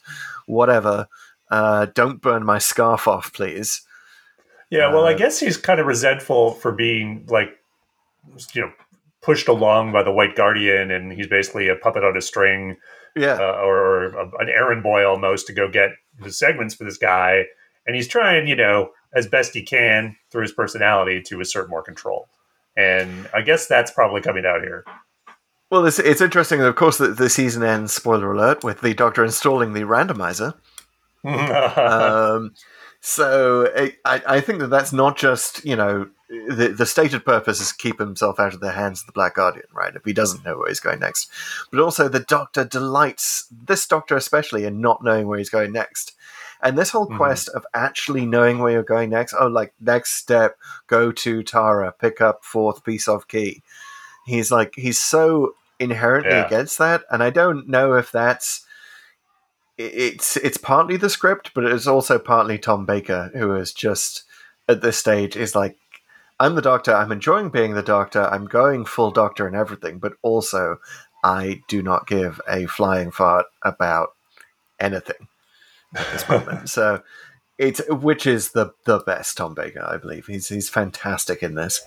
[0.47, 1.07] Whatever.
[1.51, 3.81] Uh, don't burn my scarf off, please."
[4.69, 7.49] Yeah, well, I Uh, guess he's kind of resentful for being like,
[8.53, 8.71] you know,
[9.21, 12.77] pushed along by the White Guardian, and he's basically a puppet on a string,
[13.15, 13.33] Yeah.
[13.39, 15.89] uh, or, or a, an errand boy almost to go get
[16.21, 17.45] the segments for this guy,
[17.87, 21.83] and he's trying, you know, as best he can through his personality to assert more
[21.83, 22.27] control,
[22.75, 24.85] and I guess that's probably coming out here.
[25.69, 29.23] Well, it's, it's interesting, of course, that the season ends, spoiler alert, with the Doctor
[29.23, 30.55] installing the randomizer.
[31.77, 32.53] um,
[33.01, 37.59] so it, I, I think that that's not just you know the the stated purpose
[37.59, 39.95] is to keep himself out of the hands of the Black Guardian, right?
[39.95, 41.29] If he doesn't know where he's going next,
[41.71, 46.13] but also the Doctor delights this Doctor especially in not knowing where he's going next.
[46.61, 47.17] And this whole Mhm.
[47.17, 51.93] quest of actually knowing where you're going next, oh, like next step, go to Tara,
[51.93, 53.63] pick up fourth piece of key.
[54.25, 56.45] He's like, he's so inherently Yeah.
[56.45, 57.03] against that.
[57.09, 58.65] And I don't know if that's
[59.77, 64.23] it's it's partly the script, but it's also partly Tom Baker, who is just
[64.67, 65.77] at this stage is like,
[66.39, 66.93] I'm the doctor.
[66.93, 68.23] I'm enjoying being the doctor.
[68.23, 70.79] I'm going full doctor and everything, but also
[71.23, 74.09] I do not give a flying fart about
[74.79, 75.27] anything
[75.95, 76.69] at this moment.
[76.69, 77.01] so
[77.57, 80.27] it's which is the the best Tom Baker, I believe.
[80.27, 81.81] He's he's fantastic in this.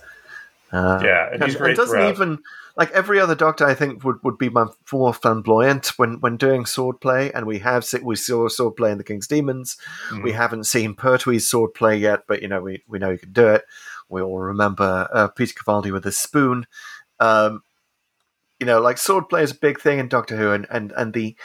[0.71, 2.13] Uh, Yeah, and he's great doesn't throughout.
[2.13, 2.39] even
[2.75, 3.65] like every other doctor.
[3.65, 7.85] I think would, would be more flamboyant when when doing sword play, and we have
[8.01, 9.77] we saw sword play in the King's Demons.
[10.09, 10.23] Mm-hmm.
[10.23, 13.33] We haven't seen Pertwee's sword play yet, but you know we we know he can
[13.33, 13.65] do it.
[14.09, 16.65] We all remember uh, Peter Capaldi with his spoon.
[17.19, 17.61] Um,
[18.59, 21.13] you know, like sword play is a big thing in Doctor Who, and and and
[21.13, 21.35] the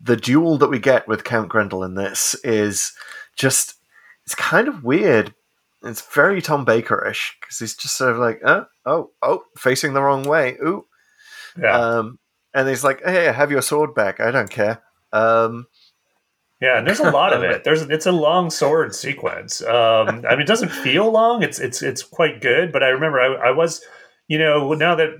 [0.00, 2.92] the duel that we get with Count Grendel in this is
[3.36, 3.74] just
[4.24, 5.34] it's kind of weird.
[5.82, 10.02] It's very Tom Baker-ish because he's just sort of like, oh, oh, oh, facing the
[10.02, 10.56] wrong way.
[10.62, 10.84] Ooh,
[11.60, 12.18] Yeah, um,
[12.54, 14.18] and he's like, hey, have your sword back.
[14.18, 14.82] I don't care.
[15.12, 15.66] Um,
[16.60, 17.64] yeah, and there's a lot of it.
[17.64, 19.62] There's it's a long sword sequence.
[19.62, 21.42] Um, I mean, it doesn't feel long.
[21.42, 22.72] It's it's it's quite good.
[22.72, 23.82] But I remember I, I was,
[24.28, 25.10] you know, now that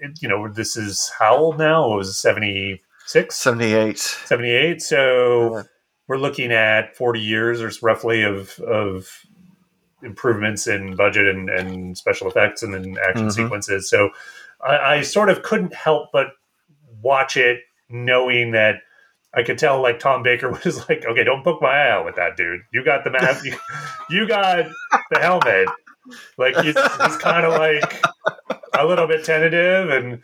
[0.00, 1.92] it, you know this is how old now?
[1.92, 2.18] It was
[3.08, 3.98] 76, 78.
[3.98, 4.82] 78.
[4.82, 5.62] So Yeah.
[6.08, 9.08] we're looking at 40 years or roughly of of
[10.02, 13.32] improvements in budget and, and special effects and then action Mhm.
[13.32, 13.90] sequences.
[13.90, 14.10] So
[14.64, 16.28] I, I sort of couldn't help but
[17.02, 18.76] watch it knowing that
[19.34, 22.16] I could tell like Tom Baker was like, okay, don't poke my eye out with
[22.16, 22.60] that dude.
[22.72, 23.56] You got the mask, you,
[24.10, 24.66] you got
[25.10, 25.68] the helmet.
[26.38, 28.02] Like he's, he's kind of like
[28.78, 30.22] a little bit tentative and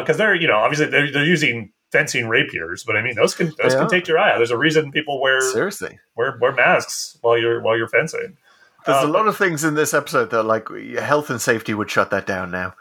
[0.00, 3.52] because they're you know obviously they're, they're using fencing rapiers, but I mean those can
[3.62, 4.36] those can take your eye out.
[4.38, 5.98] There's a reason people wear Seriously.
[6.16, 8.36] wear wear masks while you're while you're fencing.
[8.84, 10.68] There's Um, a lot of things in this episode that, like,
[10.98, 12.74] health and safety would shut that down now.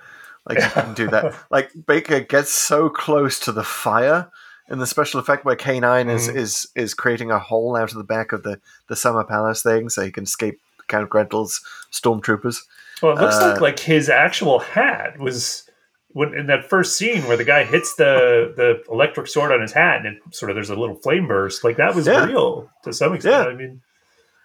[0.47, 1.33] Like, you can do that.
[1.49, 4.29] Like, Baker gets so close to the fire
[4.69, 6.35] in the special effect where K9 is, Mhm.
[6.35, 9.89] is is creating a hole out of the back of the, the Summer Palace thing
[9.89, 12.59] so he can escape Count Grendel's stormtroopers.
[13.01, 15.64] Well, it looks Uh, like like his actual hat was
[16.15, 19.73] when in that first scene where the guy hits the the electric sword on his
[19.73, 21.61] hat and it sort of there's a little flame burst.
[21.65, 22.23] Like that was Yeah.
[22.23, 23.47] real to some extent.
[23.49, 23.53] Yeah.
[23.53, 23.81] I mean,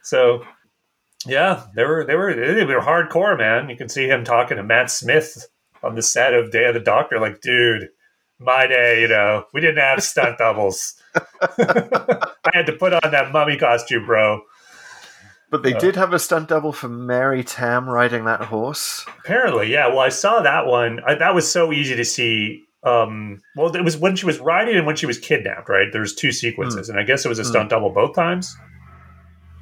[0.02, 0.44] so
[1.26, 3.70] yeah, they were they were they were hardcore, man.
[3.70, 5.46] You can see him talking to Matt Smith
[5.82, 7.88] on the set of Day of the Doctor, like, dude,
[8.40, 10.94] my day, you know, we didn't have stunt doubles.
[11.40, 14.40] I had to put on that mummy costume, bro.
[15.50, 15.78] But they Uh.
[15.80, 19.04] did have a stunt double for Mary Tamm riding that horse.
[19.18, 19.88] Apparently, yeah.
[19.88, 21.00] Well, I saw that one.
[21.06, 22.64] I, that was so easy to see.
[22.84, 25.88] Um, well, it was when she was riding and when she was kidnapped, right?
[25.92, 28.56] There's two sequences, and I guess it was a stunt double both times.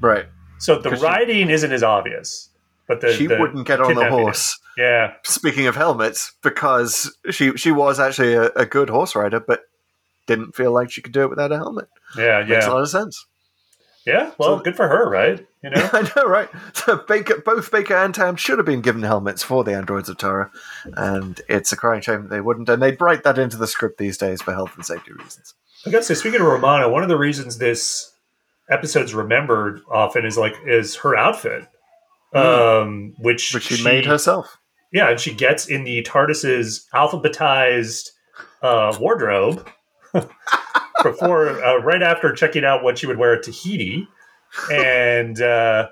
[0.00, 0.26] Right.
[0.58, 2.50] So the 'Cause she- riding isn't as obvious,
[2.86, 4.08] but the she the wouldn't get on the is.
[4.08, 4.58] horse.
[4.76, 9.62] Yeah, Speaking of helmets, because she she was actually a, a good horse rider, but
[10.26, 11.88] didn't feel like she could do it without a helmet.
[12.16, 12.44] yeah, yeah.
[12.44, 13.26] Makes a lot of sense.
[14.08, 14.32] Yeah.
[14.38, 15.46] Well, So- good for her, right?
[15.62, 16.48] You know, I know, right?
[16.72, 20.16] So Baker, both Baker and Tamm should have been given helmets for the androids of
[20.16, 20.50] Tara,
[20.96, 22.68] and it's a crying shame that they wouldn't.
[22.68, 25.54] And they'd write that into the script these days for health and safety reasons.
[25.84, 28.12] I gotta say, speaking of Romana, one of the reasons this
[28.70, 31.66] episode's remembered often is like is her outfit,
[32.34, 34.58] um, which Which she, made herself.
[34.92, 38.10] Yeah, and she gets in the TARDIS's alphabetized
[38.62, 39.68] uh, wardrobe
[41.02, 44.06] before, uh, right after checking out what she would wear at Tahiti,
[44.72, 45.88] and uh,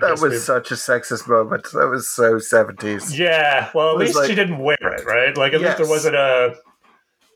[0.00, 1.64] That was such a sexist moment.
[1.72, 3.18] That was so seventies.
[3.18, 3.70] yeah.
[3.74, 5.36] Well, at least like- she didn't wear it, right?
[5.36, 6.56] Like at least there wasn't a.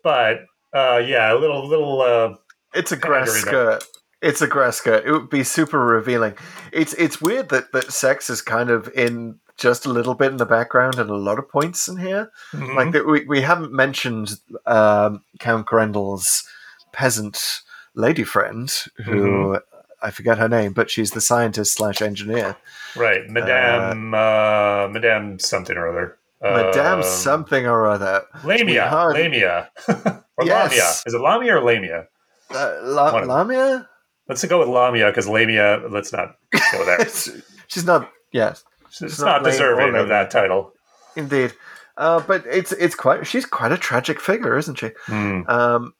[0.02, 0.40] But
[0.74, 2.00] uh, yeah, a little little.
[2.02, 2.34] Uh,
[2.74, 3.84] It's a grass skirt.
[4.20, 5.04] It's a grass skirt.
[5.04, 6.34] It would be super revealing.
[6.72, 10.38] It's it's weird that that sex is kind of in just a little bit in
[10.38, 12.30] the background and a lot of points in here.
[12.52, 12.74] mhm.
[12.74, 14.30] Like that, we we haven't mentioned
[14.66, 16.42] um, Count Grendel's
[16.92, 17.60] peasant
[17.94, 18.72] lady friend,
[19.04, 19.58] who
[20.02, 22.56] I forget her name, but she's the scientist slash engineer,
[22.96, 26.18] right, Madame uh, Madame something or other.
[26.42, 28.22] Madame Um, something or other.
[28.42, 29.14] Lamia, Sweetheart.
[29.16, 29.70] Lamia,
[30.36, 30.70] or Yes.
[30.70, 30.88] Lamia.
[31.06, 32.08] Is it Lamia or Lamia?
[32.50, 33.88] Uh, La- Lamia.
[34.28, 35.82] Let's go with Lamia because Lamia.
[35.88, 36.36] Let's not
[36.72, 36.98] go there.
[37.68, 38.10] she's not.
[38.32, 40.72] Yes, It's, It's not, not deserving of that title.
[41.16, 41.52] indeed.
[41.96, 43.24] Uh, but it's it's quite.
[43.26, 44.90] She's quite a tragic figure, isn't she?
[45.06, 45.42] Hmm.
[45.46, 45.94] Um,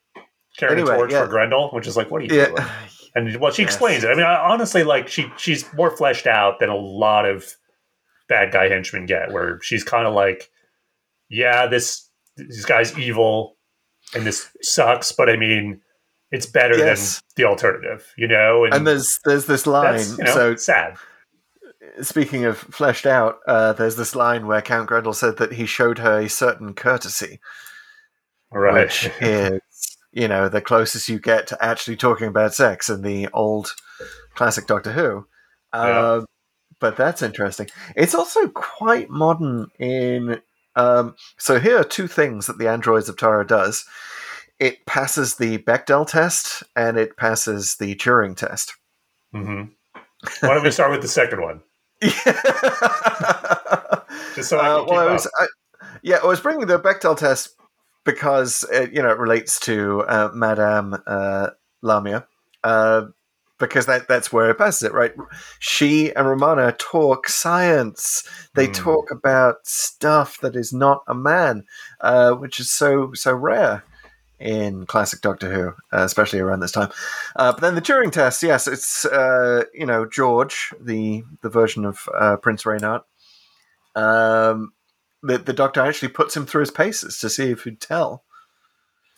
[0.59, 1.23] Carrying Anyway, a torch yeah.
[1.25, 2.47] for Grendel, which is like, what are you yeah.
[2.49, 2.63] doing?
[3.15, 3.73] And well, she Yes.
[3.73, 4.09] explains it.
[4.11, 7.45] I mean, I, honestly, like she she's more fleshed out than a lot of
[8.27, 9.33] bad guy henchmen get.
[9.33, 10.49] Where she's kind of like,
[11.29, 13.59] yeah, this this guy's evil,
[14.15, 15.83] and this sucks, but I mean,
[16.31, 17.17] it's better Yes.
[17.17, 18.65] than the alternative, you know.
[18.65, 20.01] And there's there's this line.
[20.17, 20.97] you know so sad.
[22.01, 25.99] speaking of fleshed out, uh, there's this line where Count Grendel said that he showed
[25.99, 27.41] her a certain courtesy,
[28.51, 28.73] Right.
[28.85, 29.61] which is
[30.13, 33.73] you know the closest you get to actually talking about sex in the old
[34.35, 35.27] classic Doctor Who.
[35.75, 35.81] Yeah.
[35.81, 36.25] Uh,
[36.81, 37.69] but that's interesting.
[37.97, 40.41] It's also quite modern in.
[40.75, 43.85] Um, so here are two things that the androids of Tara does.
[44.59, 48.75] It passes the Bechdel test and it passes the Turing test.
[49.33, 49.65] hmm
[50.41, 51.63] Why don't we start with the second one?
[54.35, 55.47] Just so I Uh, can keep well, I was, I,
[56.03, 57.55] yeah, I was bringing the Bechdel test
[58.05, 61.51] because it, you know it relates to uh, Madame uh,
[61.83, 62.27] Lamia,
[62.65, 63.07] uh,
[63.59, 65.13] because that that's where it passes it, right?
[65.59, 68.25] She and Romana talk science.
[68.55, 68.73] They Hmm.
[68.73, 71.65] talk about stuff that is not a man,
[72.01, 73.85] uh, which is so so rare
[74.41, 76.91] in classic Doctor Who, uh, especially around this time.
[77.37, 81.85] Uh, but then the Turing test, yes, it's uh, you know George, the the version
[81.85, 83.03] of uh, Prince Reynart.
[83.95, 84.73] Um,
[85.23, 88.25] the the Doctor actually puts him through his paces to see if he'd tell,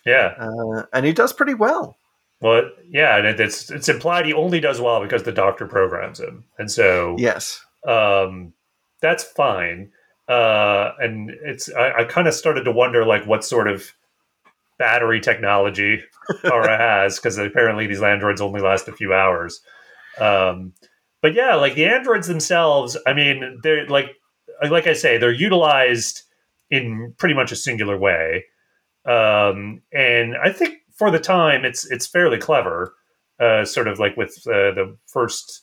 [0.04, 0.34] yeah.
[0.38, 1.96] uh, and he does pretty well.
[2.40, 6.44] Well, yeah, and it's it's implied he only does well because the doctor programs him,
[6.58, 7.64] and so Yes.
[7.86, 8.52] um,
[9.00, 9.92] that's fine.
[10.28, 13.92] Uh, and it's I, I kind of started to wonder like what sort of
[14.78, 16.02] battery technology
[16.42, 19.60] Tara has because apparently these androids only last a few hours.
[20.18, 20.72] Um,
[21.22, 24.16] but yeah, like the androids themselves, I mean, they're like
[24.68, 26.22] like I say, they're utilized
[26.70, 28.44] in pretty much a singular way,
[29.04, 32.94] um, and I think for the time it's it's fairly clever.
[33.40, 35.62] Uh, sort of like with uh, the first,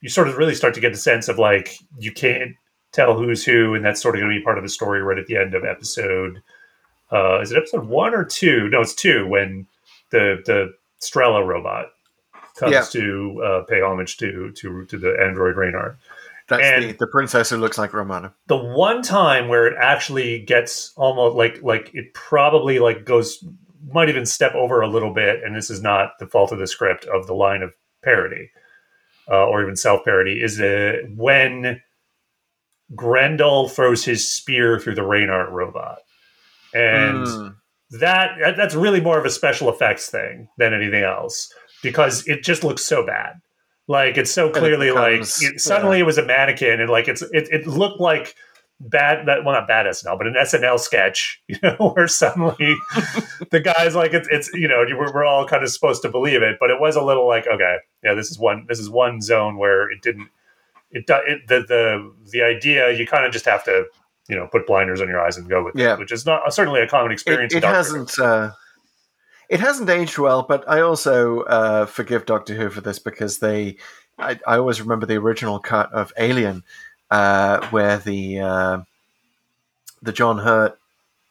[0.00, 2.52] you sort of really start to get the sense of like you can't
[2.92, 5.18] tell who's who, and that's sort of going to be part of the story right
[5.18, 6.42] at the end of episode.
[7.12, 8.68] Uh, is it episode one or two?
[8.68, 9.66] No, it's two when
[10.10, 11.86] the the Strella robot
[12.56, 12.82] comes Yeah.
[12.82, 15.96] to uh, pay homage to to to the android Reynart.
[16.48, 18.34] That's And- the, the princess who looks like Romana.
[18.48, 23.42] The one time where it actually gets almost like like it probably like goes
[23.92, 26.66] might even step over a little bit, and this is not the fault of the
[26.66, 28.50] script of the line of parody
[29.30, 31.80] uh, or even self parody is uh, when
[32.94, 35.98] Grendel throws his spear through the Reynart robot,
[36.74, 37.56] and Mm.
[38.00, 41.50] that- that's really more of a special effects thing than anything else
[41.82, 43.40] because it just looks so bad.
[43.86, 47.06] Like it's so it clearly becomes- like it, suddenly it was a mannequin and like
[47.08, 48.34] it's it, it looked like
[48.80, 52.56] bad that well not bad SNL but an SNL sketch you know where suddenly
[53.50, 56.42] the guys like it's it's you know we're, we're all kind of supposed to believe
[56.42, 59.20] it but it was a little like okay yeah this is one this is one
[59.20, 60.28] zone where it didn't
[60.90, 63.84] it, it the the the idea you kind of just have to
[64.28, 65.92] you know put blinders on your eyes and go with Yeah.
[65.94, 68.18] it which is not certainly a common experience It, it hasn't.
[68.18, 68.50] Uh,
[69.48, 73.76] it hasn't aged well, but I also uh, forgive Doctor Who for this because they.
[74.18, 76.62] I, I always remember the original cut of Alien,
[77.10, 78.78] uh, where the uh,
[80.02, 80.78] the John Hurt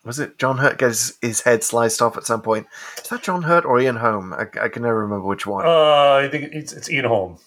[0.04, 2.68] was it John Hurt gets his head sliced off at some point.
[2.98, 4.34] Is that John Hurt or Ian Holm?
[4.34, 5.66] I, I can never remember which one.
[5.66, 7.38] Uh, I think it's, it's Ian Holm.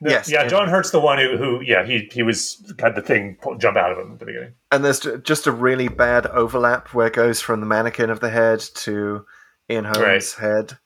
[0.00, 0.40] No, Yes, yeah.
[0.40, 0.70] Ian John Holm.
[0.70, 3.98] Hurt's the one who, who, yeah, he he was had the thing jump out of
[3.98, 4.54] him at the beginning.
[4.72, 8.30] and there's just a really bad overlap where it goes from the mannequin of the
[8.30, 9.26] head to
[9.70, 10.32] Ian Holm's Right.
[10.38, 10.78] head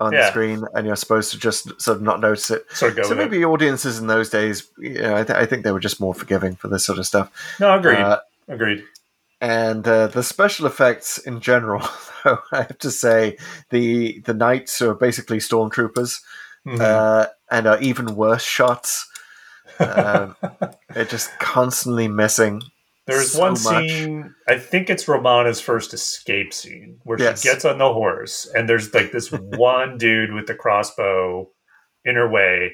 [0.00, 2.64] on the screen, and you're supposed to just sort of not notice it.
[2.70, 3.30] Sort of so with it.
[3.30, 6.14] maybe audiences in those days, you know, I, th- I think they were just more
[6.14, 7.32] forgiving for this sort of stuff.
[7.58, 8.84] No, agreed, Uh, agreed.
[9.40, 11.82] and uh, the special effects in general,
[12.24, 13.38] though, I have to say,
[13.70, 16.20] the the knights are basically stormtroopers,
[16.66, 16.80] Mhm.
[16.80, 19.04] uh, and are even worse shots.
[19.80, 20.36] Um,
[20.94, 22.62] they're just constantly missing.
[23.08, 23.88] There's so one much.
[23.88, 24.34] scene.
[24.46, 27.42] I think it's Romana's first escape scene where Yes.
[27.42, 31.48] she gets on the horse, and there's like this one dude with the crossbow
[32.04, 32.72] in her way,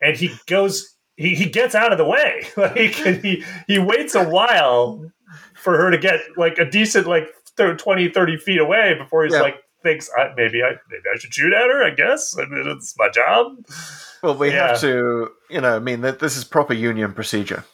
[0.00, 0.92] and he goes.
[1.18, 5.10] He, he gets out of the way like and he he waits a while
[5.54, 9.32] for her to get like a decent like th- 20 30 feet away before he's
[9.32, 9.40] Yeah.
[9.40, 12.66] like thinks I, maybe i maybe i should shoot at her i guess i mean
[12.66, 13.64] it's my job
[14.22, 14.68] Well, we Yeah.
[14.72, 17.64] have to, you know, I mean, th- this is proper union procedure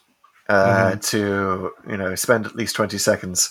[0.53, 3.51] uh, to, you know, spend at least 20 seconds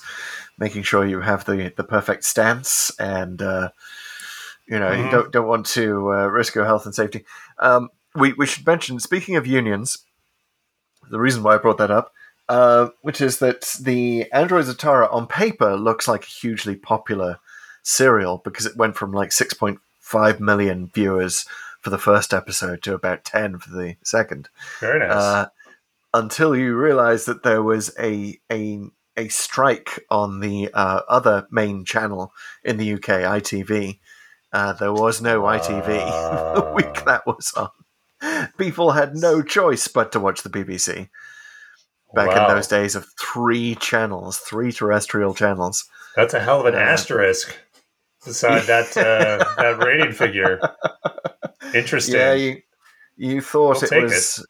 [0.57, 3.69] making sure you have the, the perfect stance and, uh,
[4.67, 5.11] you know, you Mhm.
[5.11, 7.25] don't, don't want to uh, risk your health and safety.
[7.59, 9.97] Um, we, we should mention, speaking of unions,
[11.09, 12.13] the reason why I brought that up,
[12.47, 17.39] uh, which is that the android of Tara on paper looks like a hugely popular
[17.83, 21.45] serial because it went from like 6.5 million viewers
[21.81, 24.49] for the first episode to about 10 for the second.
[24.79, 25.45] very nice Uh,
[26.13, 28.81] until you realize that there was a a
[29.17, 32.33] a strike on the uh, other main channel
[32.63, 33.99] in the UK, ITV.
[34.53, 35.85] Uh, there was no ITV
[36.55, 37.03] the week Ah.
[37.05, 37.69] that was on.
[38.57, 41.09] People had no choice but to watch the BBC.
[42.13, 42.47] Back Wow.
[42.49, 45.85] in those days of three channels, three terrestrial channels.
[46.15, 47.55] that's a hell of an Uh, asterisk
[48.25, 50.59] beside that uh, that rating figure
[51.73, 52.61] interesting Yeah, you
[53.15, 54.45] you thought We'll it was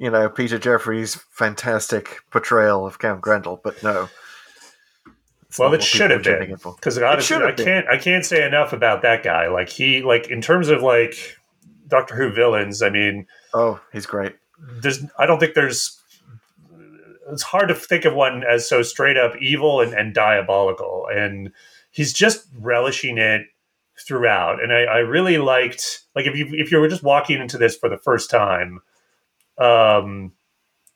[0.00, 4.08] you know Peter Jeffrey's fantastic portrayal of Count Grendel, but no.
[5.58, 8.72] Well, it should have been because It honestly, should I can't I can't say enough
[8.72, 9.48] about that guy.
[9.48, 11.36] Like he like in terms of like
[11.86, 12.82] Doctor Who villains.
[12.82, 14.36] I mean, Oh, he's great.
[14.58, 16.00] there's I don't think there's
[17.30, 21.50] it's hard to think of one as so straight up evil and, and diabolical, and
[21.90, 23.42] he's just relishing it
[24.06, 24.62] throughout.
[24.62, 27.76] And I, I really liked like if you if you were just walking into this
[27.76, 28.80] for the first time,
[29.60, 30.32] um,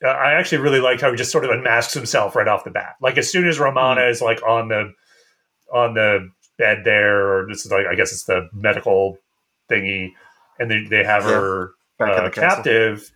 [0.04, 2.96] I actually really liked how he just sort of unmasks himself right off the bat.
[3.00, 4.10] Like as soon as Romana Hmm.
[4.10, 4.92] is like on the
[5.72, 9.18] on the bed there, or this is like I guess it's the medical
[9.70, 10.10] thingy,
[10.58, 11.30] and they they have Yeah.
[11.40, 12.40] her uh, the castle.
[12.64, 13.10] captive.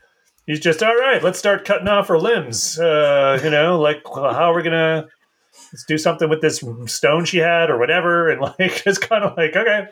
[0.47, 1.23] He's just all right.
[1.23, 2.79] Let's start cutting off her limbs.
[2.79, 5.07] Uh, you know, like how are we gonna
[5.73, 8.31] let's do something with this stone she had or whatever?
[8.33, 9.89] And like it's kind of like okay,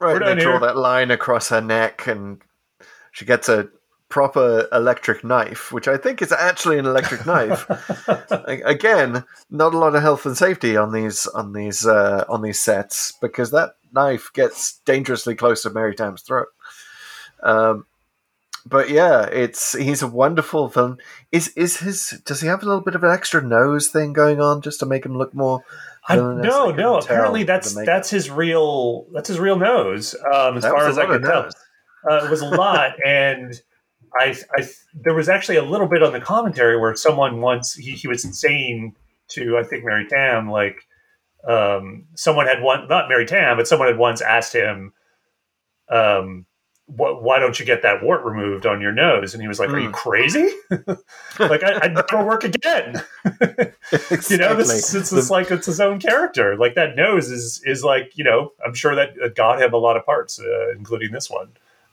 [0.00, 0.60] Right, We're they done draw here.
[0.60, 2.42] that line across her neck, and
[3.12, 3.68] she gets a
[4.12, 7.66] proper electric knife, which I think is actually an electric knife.
[8.46, 12.60] Again, not a lot of health and safety on these on these uh, on these
[12.60, 16.48] sets because that knife gets dangerously close to Mary Tamm's throat.
[17.42, 17.86] Um,
[18.66, 20.98] but yeah, it's he's a wonderful villain.
[21.32, 22.20] Is is his?
[22.26, 24.86] Does he have a little bit of an extra nose thing going on just to
[24.86, 25.64] make him look more?
[26.06, 26.98] I, no, no.
[26.98, 30.14] Apparently, that's that's his real that's his real nose.
[30.14, 31.48] Um, as That far as I can tell,
[32.10, 33.58] uh, it was a lot, and
[34.18, 37.92] I, I, there was actually a little bit on the commentary where someone once he,
[37.92, 38.94] he was saying
[39.28, 40.86] to I think Mary Tamm like
[41.48, 44.92] um, someone had one not Mary Tamm but someone had once asked him
[45.88, 46.46] um,
[46.86, 49.34] what, why don't you get that wart removed on your nose?
[49.34, 49.92] And he was like are you Hmm.
[49.92, 50.50] crazy?
[51.38, 53.02] Like I, I'd never work again.
[54.30, 56.56] You know this it's, it's like it's his own character.
[56.56, 59.76] Like that nose is is like you know i'm sure that God got him a
[59.78, 61.48] lot of parts uh, including this one.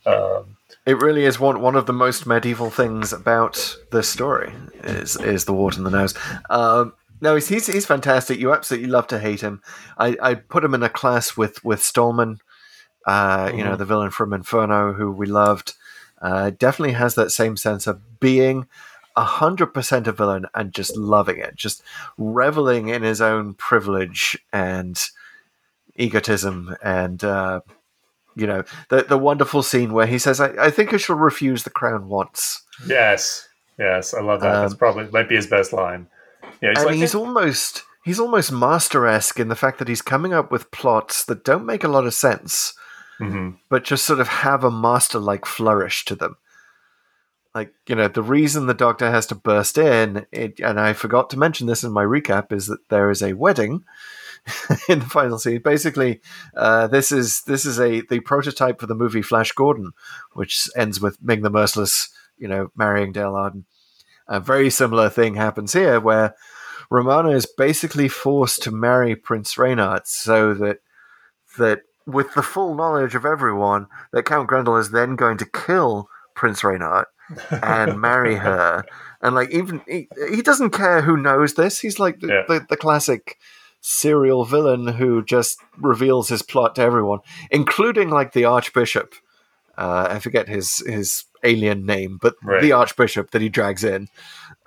[0.06, 0.58] Um,
[0.90, 4.52] It really is one one of the most medieval things about this story
[4.84, 6.16] is is the wart in the nose.
[6.50, 8.40] Um, no, he's, he's he's fantastic.
[8.40, 9.62] You absolutely love to hate him.
[10.00, 12.40] I, I put him in a class with with Stahlman,
[13.06, 15.76] uh, you know, the villain from Inferno, who we loved.
[16.24, 18.66] Uh, definitely has that same sense of being
[19.16, 21.84] a hundred percent a villain and just loving it, just
[22.18, 25.00] reveling in his own privilege and
[25.96, 27.24] egotism and.
[27.24, 27.62] Uh,
[28.40, 31.64] you know the the wonderful scene where he says, "I, I think I shall refuse
[31.64, 33.48] the crown once," yes.
[33.78, 34.54] Yes i love that.
[34.62, 36.08] That's Um, probably might be his best line.
[36.62, 40.02] Yeah he's and like he's almost he's almost master esque in the fact that he's
[40.02, 42.74] coming up with plots that don't make a lot of sense,
[43.22, 43.58] Mhm.
[43.70, 46.36] but just sort of have a master like flourish to them.
[47.56, 51.30] Like you know, the reason the Doctor has to burst in, it, and I forgot
[51.32, 53.84] to mention this in my recap, is that there is a wedding
[54.90, 55.62] in the final scene.
[55.64, 56.22] Basically,
[56.56, 59.92] uh, this is this is a the prototype for the movie Flash Gordon,
[60.34, 63.66] which ends with Ming the Merciless, you know, marrying Dale Arden.
[64.28, 66.36] A very similar thing happens here, where
[66.92, 70.80] Romana is basically forced to marry Prince Reynart, so that
[71.58, 76.10] that with the full knowledge of everyone, that Count Grendel is then going to kill
[76.36, 77.06] Prince Reynart
[77.52, 78.84] and marry her.
[79.22, 81.82] And like even he, he doesn't care who knows this.
[81.82, 82.44] He's like the, Yeah.
[82.48, 83.38] the, the classic
[83.82, 87.20] serial villain who just reveals his plot to everyone,
[87.52, 89.14] including like the Archbishop.
[89.78, 92.62] Uh, I forget his his alien name, but Right.
[92.62, 94.08] the Archbishop that he drags in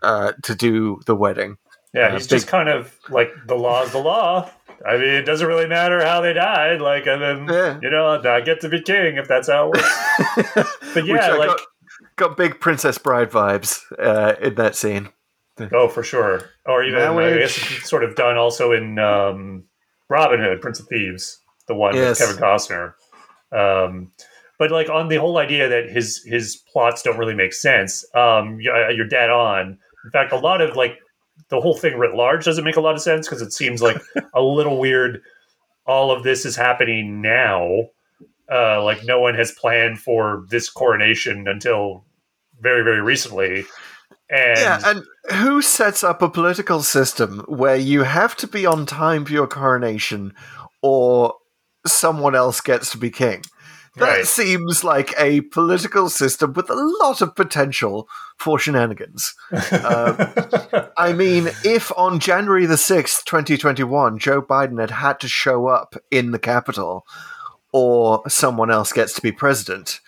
[0.02, 1.58] uh, to do the wedding.
[1.94, 4.48] yeah uh, he's big- just kind of like the law's the law
[4.86, 7.78] i mean it doesn't really matter how they died like i mean Yeah.
[7.82, 11.48] you know i get to be king if that's how it works but yeah like
[11.50, 11.60] got,
[12.16, 15.10] got big Princess Bride vibes uh, in that scene.
[15.72, 16.50] Oh, for sure.
[16.66, 19.64] Or even I guess it's sort of done also in um,
[20.08, 21.38] Robin Hood, Prince of Thieves,
[21.68, 22.20] the one Yes.
[22.20, 22.94] with Kevin Costner.
[23.52, 24.12] Um,
[24.58, 28.58] but like on the whole idea that his his plots don't really make sense, um,
[28.72, 29.78] uh, you're dead on.
[30.04, 30.98] In fact, a lot of like
[31.48, 34.00] the whole thing writ large doesn't make a lot of sense because it seems like
[34.34, 35.20] a little weird.
[35.86, 37.88] All of this is happening now.
[38.50, 42.04] Uh, like no one has planned for this coronation until
[42.60, 43.64] very very recently.
[44.30, 45.04] And Yeah, and
[45.36, 49.46] who sets up a political system where you have to be on time for your
[49.46, 50.32] coronation
[50.82, 51.34] or
[51.86, 53.42] someone else gets to be king?
[53.96, 54.26] That Right.
[54.26, 58.08] seems like a political system with a lot of potential
[58.38, 59.34] for shenanigans.
[59.52, 65.66] Uh, I mean, if on January the 6th, 2021, Joe Biden had had to show
[65.66, 67.04] up in the Capitol
[67.72, 70.00] or someone else gets to be president,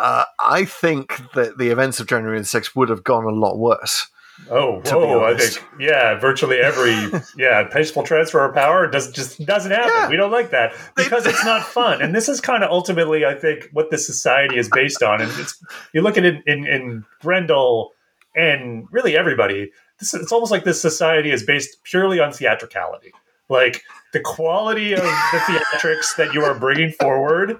[0.00, 3.58] uh, I think that the events of January the 6th would have gone a lot
[3.58, 4.08] worse.
[4.48, 5.24] Oh, whoa!
[5.24, 6.94] I think yeah, virtually every
[7.36, 9.90] yeah peaceful transfer of power does just doesn't happen.
[9.90, 10.08] Yeah.
[10.08, 12.00] We don't like that because it's not fun.
[12.00, 15.20] And this is kind of ultimately, I think, what this society is based on.
[15.20, 17.92] And it's you look at it in in Grendel
[18.34, 19.72] and really everybody.
[19.98, 23.12] This, it's almost like this society is based purely on theatricality.
[23.50, 23.82] Like
[24.12, 27.58] the quality of the theatrics that you are bringing forward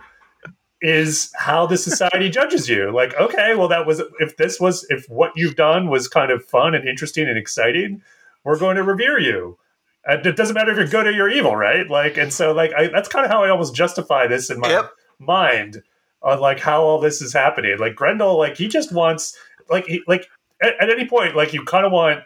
[0.83, 2.91] is how the society judges you.
[2.91, 6.45] Like, okay, well, that was if this was if what you've done was kind of
[6.45, 8.03] fun and interesting and exciting,
[8.45, 9.59] we're going to revere you.
[10.07, 11.89] And it doesn't matter if you're good or you're evil, right?
[11.89, 14.70] Like, and so like I, that's kind of how I almost justify this in my
[14.70, 14.91] Yep.
[15.18, 15.83] mind
[16.22, 17.78] on like how all this is happening.
[17.78, 19.37] Like Grendel, like he just wants
[19.68, 20.26] like he like
[20.62, 22.20] at, at any point, like you kind of want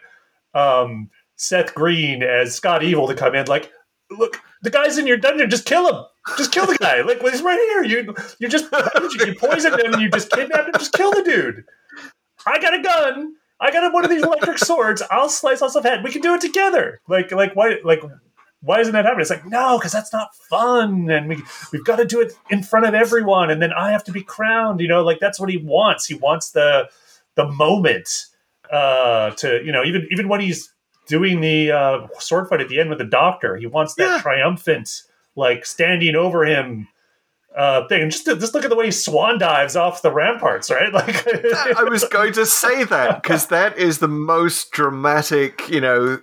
[0.53, 3.71] um Seth Green as Scott Evil to come in, like,
[4.09, 6.03] look, the guy's in your dungeon, just kill him.
[6.37, 7.01] Just kill the guy.
[7.01, 7.83] Like well, he's right here.
[7.83, 11.65] You you just you poisoned him, and you just kidnapped him, just kill the dude.
[12.47, 13.35] I got a gun.
[13.59, 15.01] I got one of these electric swords.
[15.09, 16.03] I'll slice off some head.
[16.03, 16.99] We can do it together.
[17.07, 18.01] Like like why like
[18.61, 19.21] why isn't that happening?
[19.21, 21.41] It's like no, because that's not fun, and we
[21.71, 24.23] we've got to do it in front of everyone, and then I have to be
[24.23, 24.79] crowned.
[24.79, 26.07] You know, like that's what he wants.
[26.07, 26.89] He wants the
[27.35, 28.25] the moment
[28.71, 30.73] uh, to you know even even when he's
[31.07, 34.21] doing the uh, sword fight at the end with the doctor, he wants that Yeah.
[34.21, 34.89] triumphant
[35.35, 36.87] like standing over him
[37.55, 38.01] uh, thing.
[38.03, 40.91] And just just look at the way he swan dives off the ramparts, right?
[40.93, 41.25] Like
[41.77, 46.19] I was going to say that because that is the most dramatic, you know,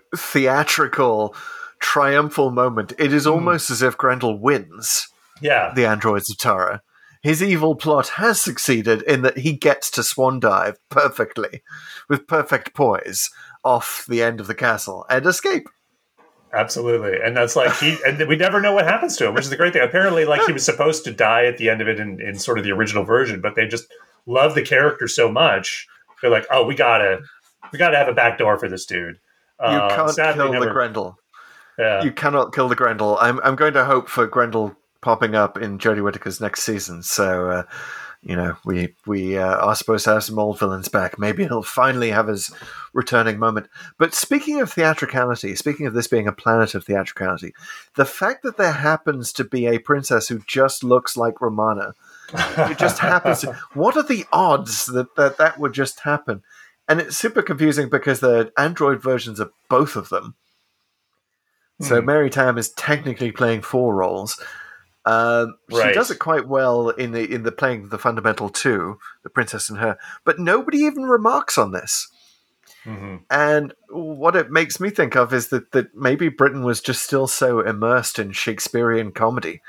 [0.53, 1.35] theatrical,
[1.78, 2.93] triumphal moment.
[2.99, 5.09] It is almost as if Grendel wins
[5.41, 6.83] yeah, the androids of Tara.
[7.22, 11.62] His evil plot has succeeded in that he gets to swan dive perfectly,
[12.09, 13.30] with perfect poise,
[13.65, 15.69] off the end of the castle and escape.
[16.53, 17.19] absolutely.
[17.25, 19.57] And that's like he and we never know what happens to him, which is the
[19.57, 19.83] great thing.
[19.83, 22.59] Apparently, like he was supposed to die at the end of it in, in sort
[22.59, 23.85] of the original version, but they just
[24.27, 25.87] love the character so much.
[26.21, 27.21] They're like, oh, we gotta
[27.73, 29.19] we gotta have a back door for this dude.
[29.61, 31.19] You Uh, can't sadly, kill the Grendel.
[31.79, 32.03] Yeah.
[32.03, 33.17] You cannot kill the Grendel.
[33.21, 37.03] I'm I'm going to hope for Grendel popping up in Jodie Whittaker's next season.
[37.03, 37.63] So, uh,
[38.23, 41.18] you know, we we uh, are supposed to have some old villains back.
[41.18, 42.53] Maybe he'll finally have his
[42.93, 43.68] returning moment.
[43.99, 47.53] But speaking of theatricality, speaking of this being a planet of theatricality,
[47.97, 51.95] the fact that there happens to be a princess who just looks like Romana,
[52.33, 53.41] it just happens.
[53.41, 56.43] To, what are the odds that, that that would just happen?
[56.89, 60.37] And it's super confusing because the Android versions of both of them.
[61.81, 62.07] So Hmm.
[62.07, 64.41] Mary Tamm is technically playing four roles.
[65.05, 65.57] Um,
[65.89, 69.31] She does it quite well in the in the playing of the fundamental two, the
[69.31, 69.99] princess and her.
[70.25, 72.09] But nobody even remarks on this.
[72.85, 73.21] Mhm.
[73.31, 77.27] And what it makes me think of is that that maybe Britain was just still
[77.27, 79.61] so immersed in Shakespearean comedy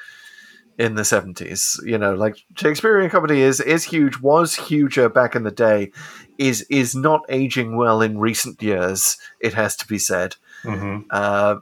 [0.78, 1.80] in the seventies.
[1.84, 5.92] You know, like Shakespearean comedy is is huge, was huger back in the day,
[6.38, 9.18] is is not aging well in recent years.
[9.40, 10.36] It has to be said.
[10.64, 11.06] Mhm.
[11.12, 11.58] Uh,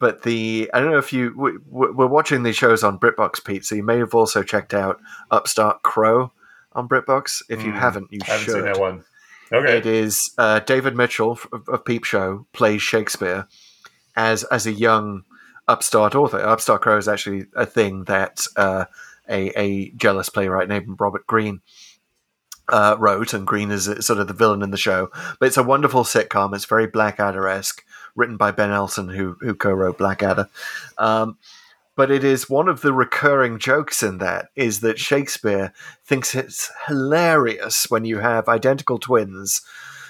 [0.00, 3.64] but the I don't know if you we, we're watching these shows on BritBox, Pete.
[3.64, 6.32] So you may have also checked out Upstart Crow
[6.72, 7.42] on BritBox.
[7.48, 8.28] If you Mm, haven't, you should.
[8.28, 8.54] I haven't should.
[8.54, 9.04] seen that one.
[9.52, 9.78] Okay.
[9.78, 13.46] It is uh, David Mitchell of, of Peep Show plays Shakespeare
[14.16, 15.24] as as a young
[15.68, 16.38] upstart author.
[16.38, 18.86] Upstart Crow is actually a thing that uh,
[19.28, 21.60] a a jealous playwright named Robert Greene
[22.70, 25.10] uh, wrote, and Green is sort of the villain in the show.
[25.38, 26.54] But it's a wonderful sitcom.
[26.54, 27.84] It's very Blackadder esque,
[28.16, 30.48] written by Ben Elton, who who co-wrote Blackadder.
[30.98, 31.38] Um,
[31.96, 35.72] but it is one of the recurring jokes in that is that Shakespeare
[36.04, 39.60] thinks it's hilarious when you have identical twins,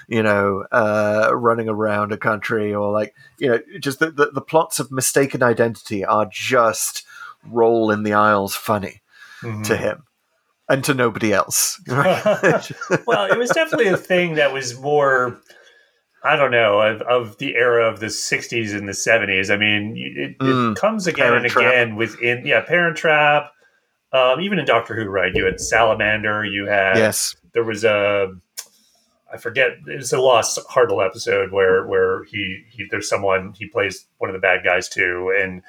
[0.07, 4.41] you know, uh, running around a country, or like you know, just the, the the
[4.41, 7.03] plots of mistaken identity are just
[7.43, 9.01] roll in the aisles funny
[9.41, 9.63] Mhm.
[9.65, 10.03] to him
[10.71, 11.81] and to nobody else.
[11.87, 15.39] well, it was definitely a thing that was more,
[16.23, 19.53] I don't know, of, of the era of the 60s and the 70s.
[19.53, 21.65] I mean, it, Mm, it comes again Parent and Trap.
[21.65, 23.51] again within, yeah, Parent Trap.
[24.13, 25.33] Um, even in Doctor Who, right?
[25.33, 27.35] You had Salamander, you had, yes.
[27.53, 28.33] there was a,
[29.33, 33.67] I forget, it was a Lost Hartnell episode where, where he, he, there's someone, he
[33.67, 35.33] plays one of the bad guys too.
[35.37, 35.61] And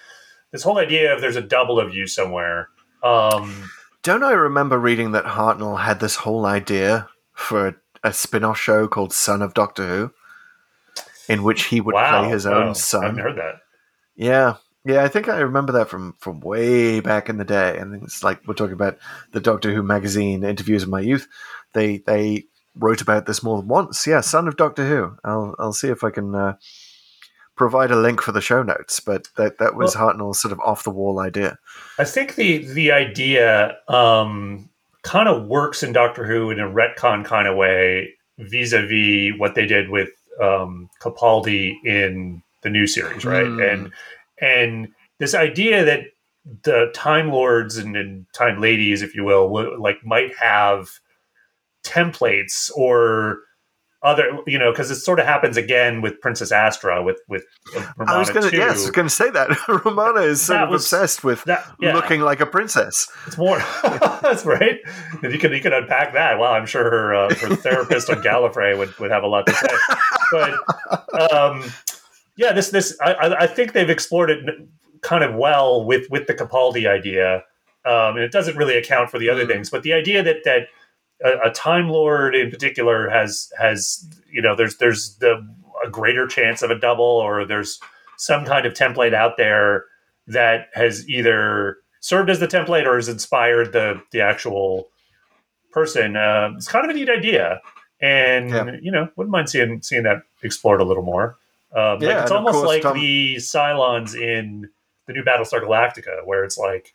[0.51, 2.69] this whole idea of there's a double of you somewhere.
[3.05, 3.71] Um,
[4.03, 8.89] Don't I remember reading that Hartnell had this whole idea for a spin off show
[8.89, 10.11] called Son of Doctor Who,
[11.29, 12.23] in which he would wow.
[12.23, 13.19] play his Oh, own I haven't son?
[13.19, 13.55] heard that.
[14.17, 14.57] Yeah.
[14.85, 17.79] Yeah, I think I remember that from, from way back in the day.
[17.79, 18.99] And it's like we're talking about
[19.31, 21.29] the Doctor Who magazine interviews of my youth.
[21.73, 24.05] They they wrote about this more than once.
[24.05, 25.17] Yeah, Son of Doctor Who.
[25.25, 26.57] I'll I'll see if I can uh,
[27.57, 29.01] provide a link for the show notes.
[29.01, 31.59] But that that was Hartnell's sort of off the wall idea.
[31.99, 34.69] I think the the idea um,
[35.03, 39.67] kind of works in Doctor Who in a retcon kind of way, vis-a-vis what they
[39.67, 43.47] did with um, Capaldi in the new series, right?
[43.47, 43.61] Hmm.
[43.61, 43.93] And
[44.41, 44.89] and
[45.19, 46.01] this idea that
[46.65, 50.89] the Time Lords and, and Time Ladies, if you will, will, like might have
[51.85, 53.41] templates or
[54.05, 57.45] other, you know, because it sort of happens again with Princess Astra with with
[57.97, 58.57] Romana I was to too.
[58.57, 59.51] yes, I was going to say that
[59.85, 61.95] Romana is sort That of was- obsessed with that- yeah.
[61.95, 63.09] looking like a princess.
[63.27, 63.59] It's more.
[63.83, 64.81] that's right.
[65.23, 66.39] And you can you can unpack that.
[66.39, 69.53] Wow, I'm sure her uh, her therapist on Gallifrey would, would have a lot to
[69.53, 69.69] say.
[70.33, 71.65] But um,
[72.37, 74.45] yeah, this this I, I think they've explored it
[75.03, 77.37] kind of well with with the Capaldi idea,
[77.85, 79.71] um, and it doesn't really account for the other things.
[79.71, 80.69] But the idea that that
[81.25, 85.47] a, a Time Lord in particular has has you know there's there's the
[85.85, 87.81] a greater chance of a double or there's
[88.17, 89.87] some kind of template out there
[90.29, 94.89] that has either served as the template or has inspired the the actual
[95.73, 96.17] person.
[96.17, 97.61] Uh, it's kind of a neat idea,
[98.01, 98.77] and Yeah.
[98.81, 101.37] you know, wouldn't mind seeing seeing that explored a little more.
[101.75, 104.69] Um, like, Yeah, it's almost course, like Tom- the Cylons in
[105.07, 106.93] the new Battlestar Galactica, where it's like.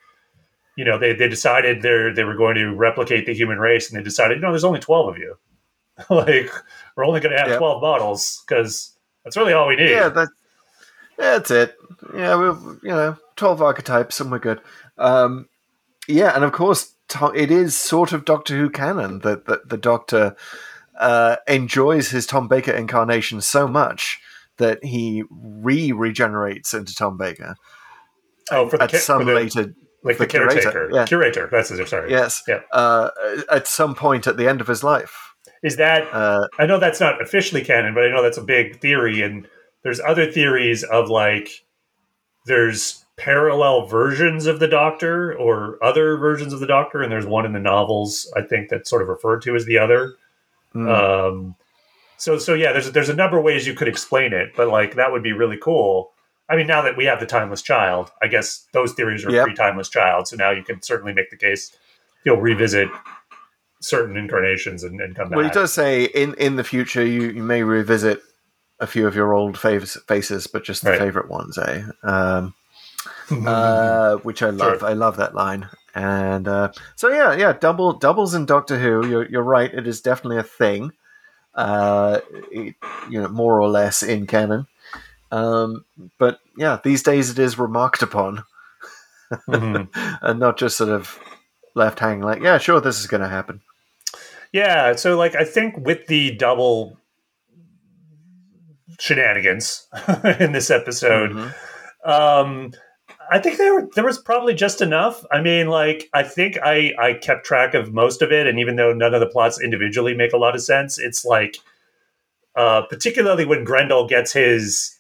[0.78, 4.00] You know, they, they decided they they were going to replicate the human race, and
[4.00, 5.38] they decided, you know, there's only twelve of you.
[6.10, 6.50] like,
[6.96, 7.58] we're only going to have Yep.
[7.58, 9.90] twelve models because that's really all we need.
[9.90, 10.30] Yeah, that,
[11.18, 11.76] that's it.
[12.16, 12.46] Yeah, we
[12.84, 14.62] you know twelve archetypes, and we're good.
[14.98, 15.50] Um,
[16.08, 16.94] yeah, and of course,
[17.36, 20.36] it is sort of Doctor Who canon that that the Doctor
[21.00, 24.20] uh, enjoys his Tom Baker incarnation so much
[24.58, 27.56] that he re regenerates into Tom Baker
[28.52, 29.74] oh, for the at some for the, later.
[30.08, 31.06] Like the, the curator, caretaker, yeah.
[31.06, 31.48] curator.
[31.52, 31.88] That's it.
[31.88, 32.10] Sorry.
[32.12, 32.62] Yes, Yeah.
[32.72, 33.10] uh,
[33.52, 35.34] at some point at the end of his life.
[35.64, 36.08] Is that?
[36.14, 39.48] Uh, I know that's not officially canon, but I know that's a big theory, and
[39.84, 41.50] there's other theories of like
[42.46, 47.46] there's parallel versions of the Doctor or other versions of the Doctor, and there's one
[47.46, 50.14] in the novels I think that's sort of referred to as the other.
[50.76, 51.56] mm, Um,
[52.18, 54.96] so so yeah, there's there's a number of ways you could explain it, but like
[54.96, 56.12] that would be really cool.
[56.50, 59.44] I mean, now that we have the timeless child, I guess those theories are Yep.
[59.44, 60.28] pre-timeless child.
[60.28, 61.76] So now you can certainly make the case
[62.24, 62.90] you'll revisit
[63.82, 65.36] certain incarnations and, and come back.
[65.38, 68.22] Well, he does say in in the future you, you may revisit
[68.80, 71.00] a few of your old fav- faces, but just the Right.
[71.00, 71.84] favorite ones, eh?
[72.04, 72.54] Um,
[73.46, 74.84] uh, which I love.
[74.84, 75.70] I love that line.
[75.94, 79.08] And uh, so yeah, yeah, double doubles in Doctor Who.
[79.08, 79.74] You're you're right.
[79.74, 80.92] It is definitely a thing.
[81.56, 82.20] Uh,
[82.52, 82.76] it,
[83.10, 84.68] you know, more or less in canon.
[85.32, 85.86] Um,
[86.18, 88.44] but yeah, these days it is remarked upon
[89.50, 89.90] Mhm.
[90.22, 91.20] and not just sort of
[91.76, 92.22] left hanging.
[92.24, 93.62] Like, yeah, sure, this is going to happen.
[94.54, 96.98] Yeah, so like I think with the double
[99.00, 99.88] shenanigans
[100.40, 101.54] in this episode, Mhm.
[102.06, 102.72] um,
[103.30, 105.26] I think there were there was probably just enough.
[105.32, 108.78] I mean, like I think I I kept track of most of it, and even
[108.78, 111.58] though none of the plots individually make a lot of sense, it's like
[112.56, 114.97] uh, particularly when Grendel gets his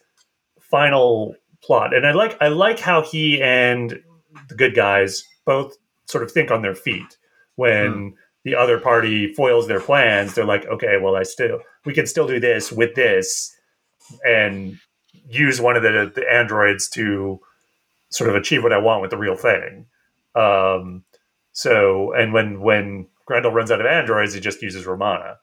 [0.69, 4.01] final plot, and I like I like how he and
[4.49, 7.17] the good guys both sort of think on their feet
[7.55, 8.13] when
[8.43, 10.33] the other party foils their plans.
[10.33, 13.55] They're like, okay, well, I still we can still do this with this,
[14.25, 14.77] and
[15.29, 17.39] use one of the the androids to
[18.09, 19.85] sort of achieve what I want with the real thing.
[20.35, 21.03] Um,
[21.51, 25.37] so, and when when Grendel runs out of androids, he just uses Romana.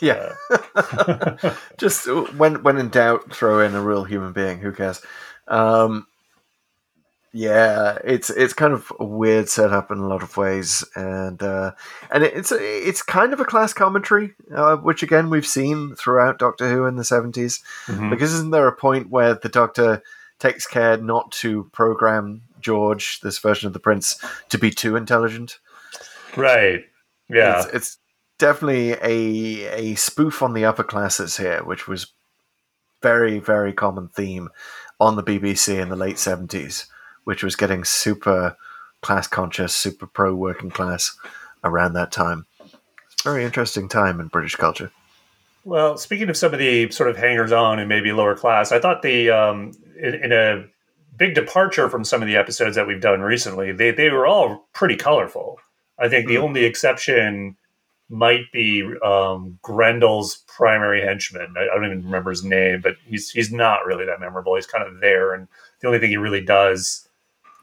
[0.00, 0.34] Yeah.
[1.78, 4.60] just uh, when when in doubt, throw in a real human being.
[4.60, 5.02] Who cares?
[5.48, 6.06] Um,
[7.32, 11.72] yeah, it's it's kind of a weird setup in a lot of ways, and uh,
[12.10, 16.68] and it's it's kind of a class commentary, uh, which again we've seen throughout Doctor
[16.70, 18.10] Who in the 70s Mhm.
[18.10, 20.02] Because isn't there a point where the Doctor
[20.38, 24.18] takes care not to program George, this version of the Prince,
[24.48, 25.58] to be too intelligent?
[26.36, 26.84] Right.
[27.28, 27.58] Yeah.
[27.64, 27.98] It's, it's
[28.38, 32.12] definitely a a spoof on the upper classes here, which was
[33.02, 34.48] very very common theme
[35.00, 36.86] on the BBC in the late seventies,
[37.24, 38.56] which was getting super
[39.02, 41.16] class conscious, super pro working class
[41.64, 42.46] around that time.
[42.64, 44.90] It's a very interesting time in British culture.
[45.64, 48.80] Well, speaking of some of the sort of hangers on and maybe lower class, I
[48.80, 50.64] thought the um, in, in a
[51.16, 54.68] big departure from some of the episodes that we've done recently, they they were all
[54.72, 55.58] pretty colorful.
[55.98, 56.42] I think the Mm.
[56.44, 57.56] only exception
[58.10, 61.54] might be um, Grendel's primary henchman.
[61.56, 64.54] I, I don't even remember his name, but he's he's not really that memorable.
[64.54, 65.46] He's kind of there, and
[65.80, 67.08] the only thing he really does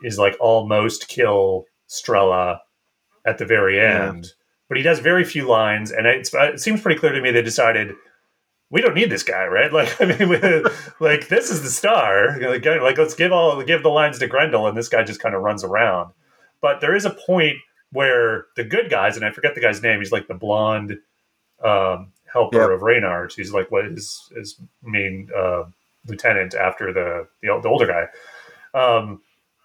[0.04, 2.60] is like almost kill Strella
[3.26, 4.10] at the very Yeah.
[4.10, 4.34] end.
[4.68, 7.43] But he does very few lines, and it's, it seems pretty clear to me they
[7.43, 7.93] decided
[8.72, 9.72] we don't need this guy, right?
[9.74, 10.38] Like, I mean, we,
[11.00, 12.38] like this is the star.
[12.39, 15.36] Like, like, let's give all give the lines to Grendel, and this guy just kind
[15.36, 16.14] of runs around.
[16.62, 17.58] But there is a point
[17.96, 20.00] where the good guys, and I forget the guy's name.
[20.00, 21.00] He's like the blonde
[21.64, 22.70] um, helper Yep.
[22.70, 23.34] of Reynart.
[23.34, 25.64] He's like what his his main uh,
[26.06, 28.08] lieutenant after the, the the older guy.
[28.80, 29.22] Um,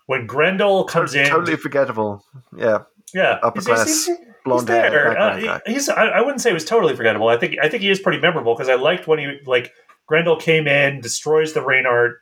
[0.07, 2.25] when Grendel comes in, totally forgettable.
[2.57, 4.07] Yeah, yeah, upper class.
[4.07, 5.19] He's blonde hair there.
[5.19, 5.89] Uh, he- he's.
[5.89, 7.29] I, I wouldn't say it was totally forgettable.
[7.29, 7.57] I think.
[7.63, 9.73] I think he is pretty memorable because I liked when he like
[10.07, 12.15] Grendel came in, destroys the Reynart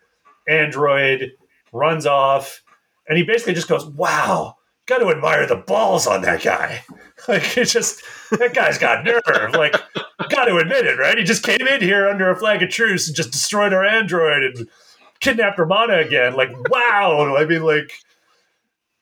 [0.48, 1.32] android,
[1.72, 2.62] runs off,
[3.08, 4.56] and he basically just goes, "Wow,
[4.88, 6.82] got to admire the balls on that guy."
[7.26, 9.52] Like it's just that guy's got nerve.
[9.52, 9.74] Like,
[10.30, 11.18] got to admit it, right?
[11.18, 14.44] He just came in here under a flag of truce and just destroyed our android
[14.44, 14.68] and
[15.18, 16.34] kidnapped Romana again.
[16.34, 17.36] Like, wow.
[17.36, 17.92] I mean, like,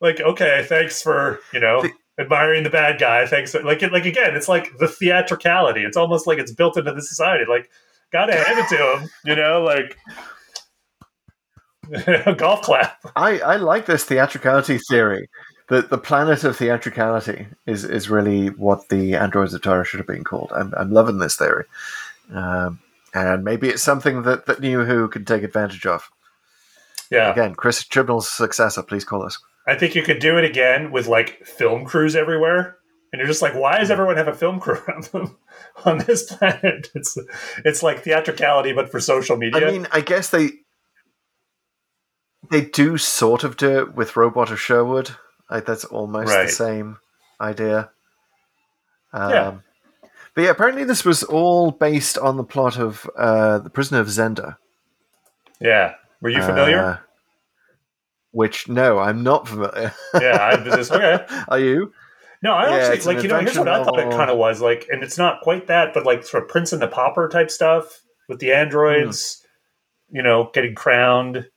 [0.00, 1.84] like okay, thanks for you know
[2.18, 3.26] admiring the bad guy.
[3.26, 5.82] Thanks, for, like, like again, it's like the theatricality.
[5.82, 7.44] It's almost like it's built into the society.
[7.48, 7.70] Like,
[8.10, 9.96] gotta hand it to him, you know, like.
[12.36, 12.98] golf clap.
[13.14, 15.28] I, I like this theatricality theory.
[15.68, 20.06] The the planet of theatricality is, is really what the androids of Tara should have
[20.06, 20.52] been called.
[20.54, 21.64] I'm, I'm loving this theory.
[22.32, 22.80] Um,
[23.14, 26.10] and maybe it's something that, that New Who could take advantage of.
[27.10, 29.38] Yeah, Again, Chris Chibnall's successor, please call us.
[29.66, 32.76] I think you could do it again with like film crews everywhere,
[33.12, 35.36] and you're just like, why does everyone have a film crew around them
[35.84, 36.88] on this planet?
[36.94, 37.18] It's
[37.64, 39.66] it's like theatricality, but for social media.
[39.66, 40.50] I mean, I guess they
[42.50, 45.16] they do sort of do it with Robot of Sherwood.
[45.50, 46.46] Like that's almost Right.
[46.46, 46.98] the same
[47.40, 47.90] idea.
[49.12, 49.54] Um, Yeah.
[50.34, 54.08] But yeah, apparently this was all based on the plot of uh, The Prisoner of
[54.08, 54.58] Zenda.
[55.60, 56.78] yeah, were you familiar?
[56.78, 56.96] Uh,
[58.32, 59.94] which no, I'm not familiar.
[60.20, 61.24] yeah, I just okay.
[61.48, 61.92] Are you?
[62.42, 63.40] No, I Yeah, actually like you know.
[63.40, 66.04] Here's what I thought it kind of was like, and it's not quite that, but
[66.04, 69.42] like sort of Prince and the Pauper type stuff with the androids,
[70.10, 70.16] Hmm.
[70.16, 71.48] you know, getting crowned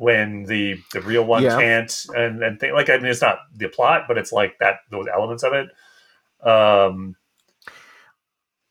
[0.00, 1.60] when the the real one Yeah.
[1.60, 4.76] can't, and and thing, like I mean, it's not the plot, but it's like that
[4.90, 5.68] those elements of it.
[6.42, 7.16] Um,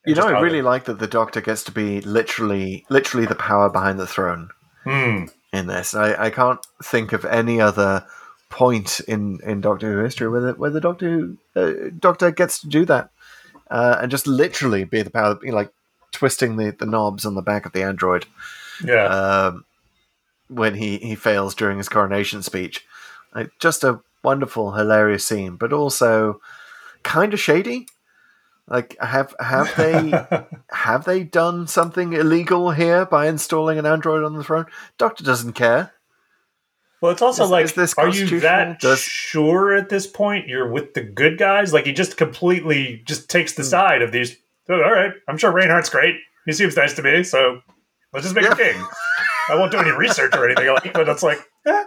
[0.06, 3.70] You know, I really like that the Doctor gets to be literally, literally the power
[3.70, 4.50] behind the throne.
[4.84, 5.26] Hmm.
[5.52, 5.94] in this.
[5.94, 8.06] I, I can't think of any other
[8.50, 12.62] point in, in Doctor Who history where the, where the Doctor Who, uh, Doctor gets
[12.62, 13.12] to do that
[13.70, 15.72] uh, and just literally be the power, you know, like
[16.12, 18.26] twisting the, the knobs on the back of the android
[18.84, 19.66] yeah, um,
[20.50, 22.86] when he, he fails during his coronation speech.
[23.34, 26.42] Like, just a wonderful, hilarious scene, but also
[27.04, 27.88] kind of shady.
[28.68, 30.14] Like, have have they
[30.72, 34.66] have they done something illegal here by installing an android on the throne?
[34.98, 35.94] Doctor doesn't care.
[37.02, 40.48] Well, it's also Is- like, is are you that Does- sure at this point?
[40.48, 41.74] You're with the good guys.
[41.74, 43.70] Like he just completely just takes the hmm.
[43.70, 44.38] side of these.
[44.70, 46.18] "Oh, all right, I'm sure Reynart's great.
[46.46, 47.62] He seems nice to me, so
[48.14, 48.74] let's just make him Yeah.
[48.74, 48.88] king.
[49.50, 50.94] I won't do any research or anything like.
[50.94, 51.40] But it's like.
[51.66, 51.84] eh.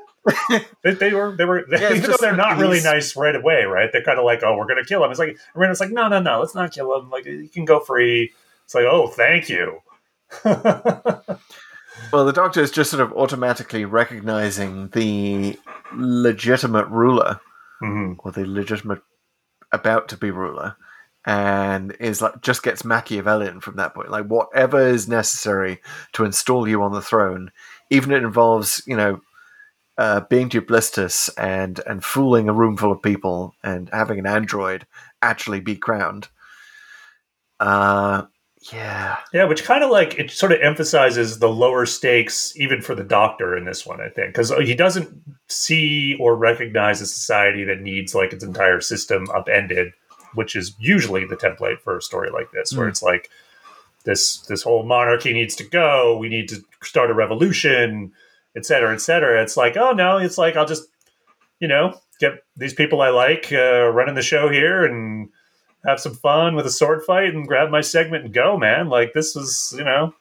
[0.84, 3.90] They, they were they were it's even though they're not really nice right away, right?
[3.92, 5.10] They're kind of like, oh, we're gonna kill him.
[5.10, 7.10] It's like Reynart's like, no, no, no, let's not kill him.
[7.10, 8.32] Like you can go free.
[8.64, 9.80] It's like, oh, thank you.
[12.12, 15.58] Well, the Doctor is just sort of automatically recognizing the
[15.94, 17.40] legitimate ruler
[17.82, 18.16] Mhm.
[18.18, 19.00] or the legitimate
[19.72, 20.76] about to be ruler,
[21.24, 24.10] and is like just gets Machiavellian from that point.
[24.10, 25.80] Like whatever is necessary
[26.12, 27.50] to install you on the throne,
[27.90, 29.20] even it involves you know
[29.98, 34.86] uh, being duplicitous and and fooling a room full of people and having an android
[35.20, 36.28] actually be crowned.
[37.60, 38.24] Uh,
[38.72, 39.18] yeah.
[39.32, 43.04] Yeah, which kind of like it sort of emphasizes the lower stakes even for the
[43.04, 45.08] doctor in this one, I think, because he doesn't
[45.48, 49.92] see or recognize a society that needs like its entire system upended,
[50.34, 52.90] which is usually the template for a story like this, where Mm.
[52.90, 53.30] it's like
[54.04, 58.12] this this whole monarchy needs to go, we need to start a revolution,
[58.56, 59.42] et cetera, et cetera.
[59.42, 60.88] It's like, oh no, it's like I'll just,
[61.60, 65.28] you know, get these people I like uh, running the show here and
[65.86, 68.88] have some fun with a sword fight and grab my segment and go, man.
[68.88, 70.14] Like this was, you know,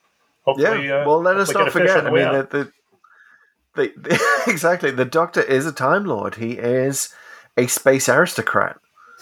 [0.43, 0.87] hopefully.
[0.87, 1.01] Yeah.
[1.01, 2.07] uh, well, let us not get a fish forget.
[2.07, 2.71] I mean, the,
[3.75, 4.91] the, the, exactly.
[4.91, 6.35] The Doctor is a Time Lord.
[6.35, 7.13] He is
[7.57, 8.77] a space aristocrat.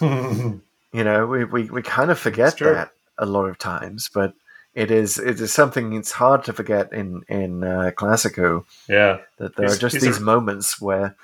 [0.92, 4.34] You know, we, we, we kind of forget that a lot of times, but
[4.74, 9.18] it is it is something it's hard to forget in in uh, Classic Who yeah,
[9.38, 11.16] that there He's- are just he's a- these moments where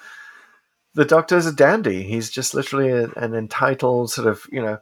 [0.95, 2.03] the Doctor's a dandy.
[2.05, 4.79] He's just literally a, an entitled sort of you know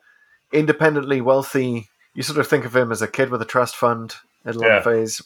[0.53, 1.89] independently wealthy.
[2.15, 4.15] You sort of think of him as a kid with a trust fund
[4.45, 4.83] at long Yeah.
[4.83, 5.21] phase,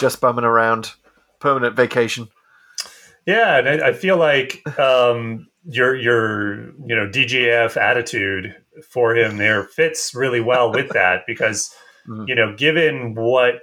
[0.00, 0.92] just bumming around,
[1.38, 2.28] permanent vacation.
[3.26, 9.36] yeah, and I, I feel like um, your your you know DGF attitude for him
[9.36, 11.74] there fits really well with that because
[12.08, 12.28] Mhm.
[12.28, 13.60] you know given what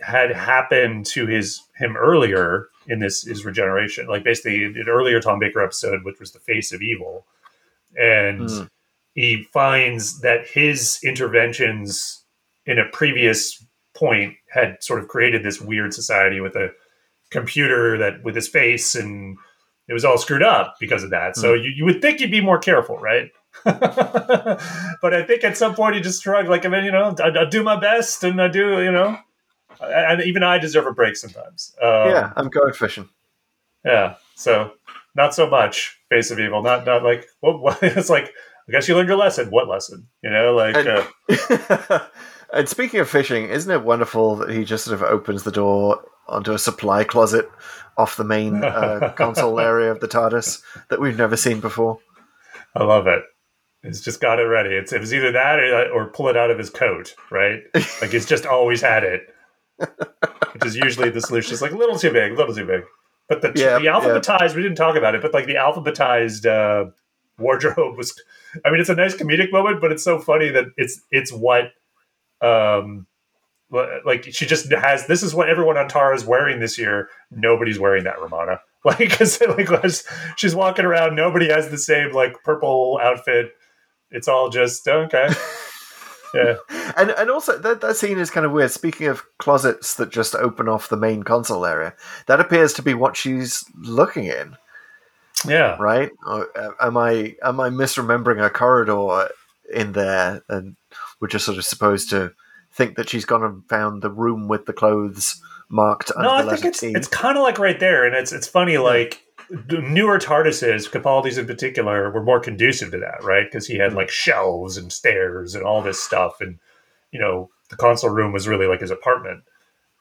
[0.00, 5.38] had happened to his him earlier in this his regeneration like basically an earlier tom
[5.38, 7.24] baker episode which was the face of evil
[7.96, 8.68] and Mm.
[9.14, 12.24] he finds that his interventions
[12.66, 13.64] in a previous
[13.94, 16.70] point had sort of created this weird society with a
[17.30, 19.36] computer that with his face and
[19.88, 22.40] it was all screwed up because of that so you, you would think you'd be
[22.40, 23.30] more careful right
[23.64, 27.28] but I think at some point he just shrugged, like I mean, you know, I,
[27.40, 29.16] I do my best, and I do, you know,
[29.80, 31.74] and even I deserve a break sometimes.
[31.82, 33.08] Um, yeah, I'm going fishing.
[33.84, 34.14] yeah.
[34.34, 34.72] So
[35.14, 36.62] not so much face of evil.
[36.62, 38.32] Not not like what, what it's like.
[38.68, 39.48] I guess you learned your lesson.
[39.50, 40.08] What lesson?
[40.24, 42.00] You know, like And- uh,
[42.52, 46.02] and speaking of fishing, isn't it wonderful that he just sort of opens the door
[46.26, 47.48] onto a supply closet
[47.96, 52.00] off the main uh, console area of the TARDIS that we've never seen before?
[52.74, 53.22] I love it.
[53.86, 54.74] He's just got it ready.
[54.74, 57.62] It's it was either that or, or pull it out of his coat, right?
[58.00, 59.34] Like he's just always had it,
[59.78, 61.52] which is usually the solution.
[61.52, 62.82] It's like a little too big, a little too big.
[63.28, 66.90] But the Yeah, the alphabetized, we didn't talk about it, but like the alphabetized uh,
[67.38, 68.14] wardrobe was.
[68.64, 71.72] I mean, it's a nice comedic moment, but it's so funny that it's it's what,
[72.40, 73.06] um,
[73.70, 75.06] like she just has.
[75.06, 77.08] This is what everyone on Tara is wearing this year.
[77.30, 78.60] Nobody's wearing that, Romana.
[78.86, 79.68] Like, because like
[80.36, 83.50] she's walking around, nobody has the same like purple outfit.
[84.10, 85.28] It's all just okay.
[86.34, 86.56] Yeah,
[86.96, 88.70] And and also that that scene is kind of weird.
[88.70, 91.94] Speaking of closets that just open off the main console area,
[92.26, 94.56] that appears to be what she's looking in,
[95.46, 95.76] yeah.
[95.80, 96.10] right?
[96.26, 99.28] Or, uh, am I am I misremembering a corridor
[99.72, 100.76] in there, and
[101.20, 102.32] we're just sort of supposed to
[102.72, 105.40] think that she's gone and found the room with the clothes
[105.70, 106.92] marked under No, I the think it's T?
[106.94, 108.76] it's kind of like right there, and it's it's funny.
[108.78, 113.46] Like the newer TARDISes, Capaldi's in particular, were more conducive to that, right?
[113.46, 116.58] Because he had like shelves and stairs and all this stuff, and
[117.12, 119.44] you know the console room was really like his apartment.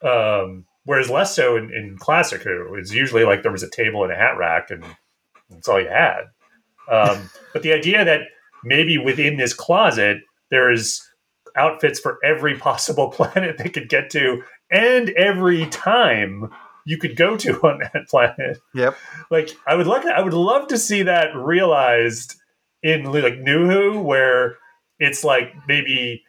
[0.03, 4.03] Um, whereas less so in, in Classic Who, it's usually like there was a table
[4.03, 4.83] and a hat rack, and
[5.49, 6.21] that's all you had.
[6.89, 8.21] Um, but the idea that
[8.63, 10.17] maybe within this closet
[10.49, 11.01] there is
[11.55, 14.41] outfits for every possible planet they could get to
[14.71, 16.49] and every time
[16.85, 18.59] you could go to on that planet.
[18.73, 18.97] Yep.
[19.29, 22.35] Like I would like I would love to see that realized
[22.81, 24.57] in like New Who where
[24.99, 26.23] it's like maybe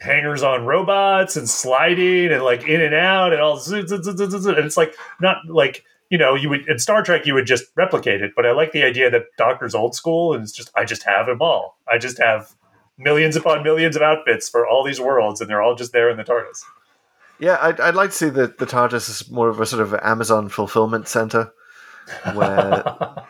[0.00, 4.94] hangers on robots and sliding and like in and out and all and it's like
[5.20, 8.46] not like you know you would in Star Trek you would just replicate it but
[8.46, 11.42] I like the idea that Doctor's old school and it's just I just have them
[11.42, 12.54] all I just have
[12.96, 16.16] millions upon millions of outfits for all these worlds and they're all just there in
[16.16, 16.62] the TARDIS
[17.40, 19.94] Yeah, I'd, I'd like to see the, the TARDIS as more of a sort of
[20.02, 21.52] Amazon fulfillment center
[22.34, 22.82] where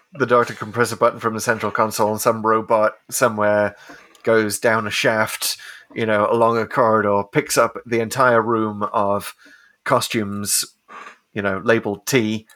[0.15, 3.77] the Doctor can press a button from the central console and some robot somewhere
[4.23, 5.59] goes down a shaft,
[5.95, 9.35] you know, along a corridor, picks up the entire room of
[9.85, 10.65] costumes,
[11.33, 12.47] you know, labeled T,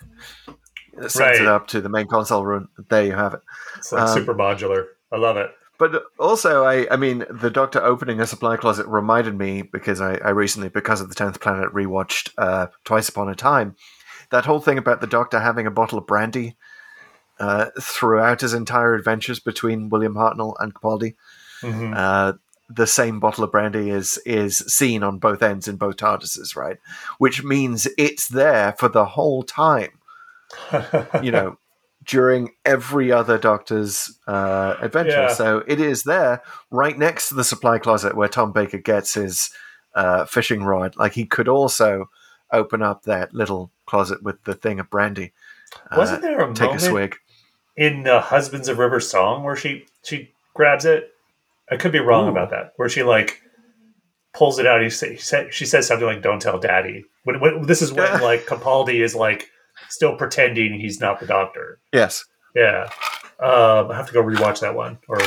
[1.00, 1.40] sends Right.
[1.40, 2.68] it up to the main console room.
[2.88, 3.40] There you have it.
[3.76, 4.86] It's like Um, super modular.
[5.10, 5.50] I love it.
[5.78, 10.14] But also, I, I mean, the Doctor opening a supply closet reminded me because I,
[10.16, 13.74] I recently, because of the Tenth Planet, rewatched uh, Twice Upon a Time.
[14.30, 16.56] That whole thing about the Doctor having a bottle of brandy
[17.40, 21.16] uh, throughout his entire adventures between William Hartnell and Capaldi.
[21.62, 21.96] Mhm.
[21.96, 22.34] Uh,
[22.68, 26.78] the same bottle of brandy is is seen on both ends in both TARDISes, right?
[27.18, 29.90] Which means it's there for the whole time
[31.22, 31.58] you know,
[32.04, 35.10] during every other Doctor's uh, adventure.
[35.10, 35.32] Yeah.
[35.34, 39.50] So it is there, right next to the supply closet where Tom Baker gets his
[39.94, 40.96] uh, fishing rod.
[40.96, 42.10] Like he could also
[42.50, 45.32] open up that little closet with the thing of brandy.
[45.90, 47.16] uh, Wasn't there a take moment a swig?
[47.76, 51.10] in the Husbands of River song where she she grabs it?
[51.70, 52.30] I could be wrong Ooh.
[52.32, 52.72] about that.
[52.76, 53.40] Where she like
[54.34, 54.82] pulls it out.
[54.82, 55.16] He say,
[55.50, 59.14] she says something like "Don't tell Daddy." When, when this is when like Capaldi is
[59.14, 59.48] like
[59.88, 61.78] still pretending he's not the Doctor.
[61.92, 62.24] Yes.
[62.54, 62.90] Yeah,
[63.40, 65.18] um, I have to go rewatch that one, or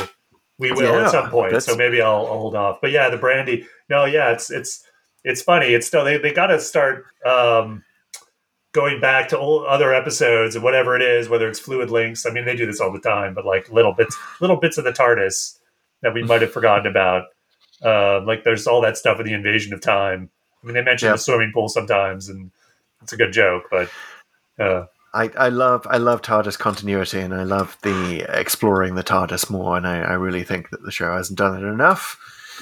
[0.58, 1.60] we will Yeah, at some point.
[1.62, 2.78] So maybe I'll, I'll hold off.
[2.80, 3.66] But yeah, the brandy.
[3.90, 4.84] No, yeah, it's it's
[5.24, 5.74] it's funny.
[5.74, 7.82] It's still they they got to start um,
[8.72, 12.24] going back to old other episodes and whatever it is, whether it's fluid links.
[12.26, 14.84] I mean, they do this all the time, but like little bits, little bits of
[14.84, 15.58] the TARDIS
[16.02, 17.24] that we might have forgotten about.
[17.84, 20.30] Uh, like there's all that stuff in the Invasion of Time.
[20.62, 21.12] I mean, they mention Yeah.
[21.12, 22.52] the swimming pool sometimes, and
[23.02, 23.90] it's a good joke, but.
[24.58, 29.48] Uh, I, I love I love TARDIS continuity and I love the exploring the TARDIS
[29.50, 32.18] more and I, I really think that the show hasn't done it enough.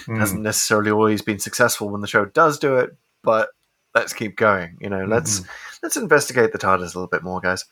[0.06, 0.16] hmm.
[0.20, 3.48] hasn't necessarily always been successful when the show does do it, but
[3.94, 4.76] let's keep going.
[4.80, 5.48] You know, let's Mm-hmm.
[5.82, 7.64] let's investigate the TARDIS a little bit more, guys.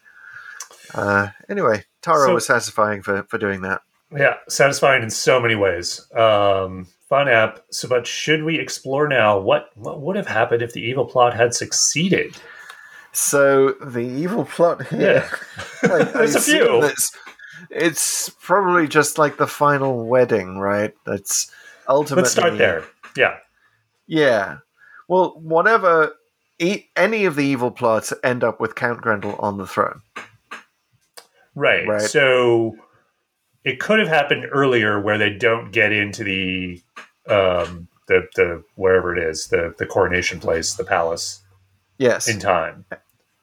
[0.95, 3.83] Uh, anyway, Tara So- was satisfying for, for doing that.
[4.15, 6.07] Yeah, satisfying in so many ways.
[6.15, 7.61] Um, fun app.
[7.71, 11.33] So, but should we explore now what what would have happened if the evil plot
[11.35, 12.37] had succeeded?
[13.13, 15.29] So the evil plot here,
[15.83, 16.83] I- I There's a few.
[16.85, 17.13] It's,
[17.71, 20.95] it's probably just like the final wedding, right?
[21.07, 21.51] That's
[21.89, 22.23] ultimately.
[22.23, 22.85] Let's start there.
[23.17, 23.37] Yeah,
[24.07, 24.59] Yeah.
[25.09, 26.15] Well, whatever.
[26.59, 30.01] E- any of the evil plots end up with Count Grendel on the throne.
[31.55, 31.87] right.
[31.87, 32.01] Right.
[32.03, 32.77] So,
[33.65, 36.81] it could have happened earlier where they don't get into the
[37.29, 41.41] um the the wherever it is the the coronation place the palace
[42.03, 42.85] Yes, in time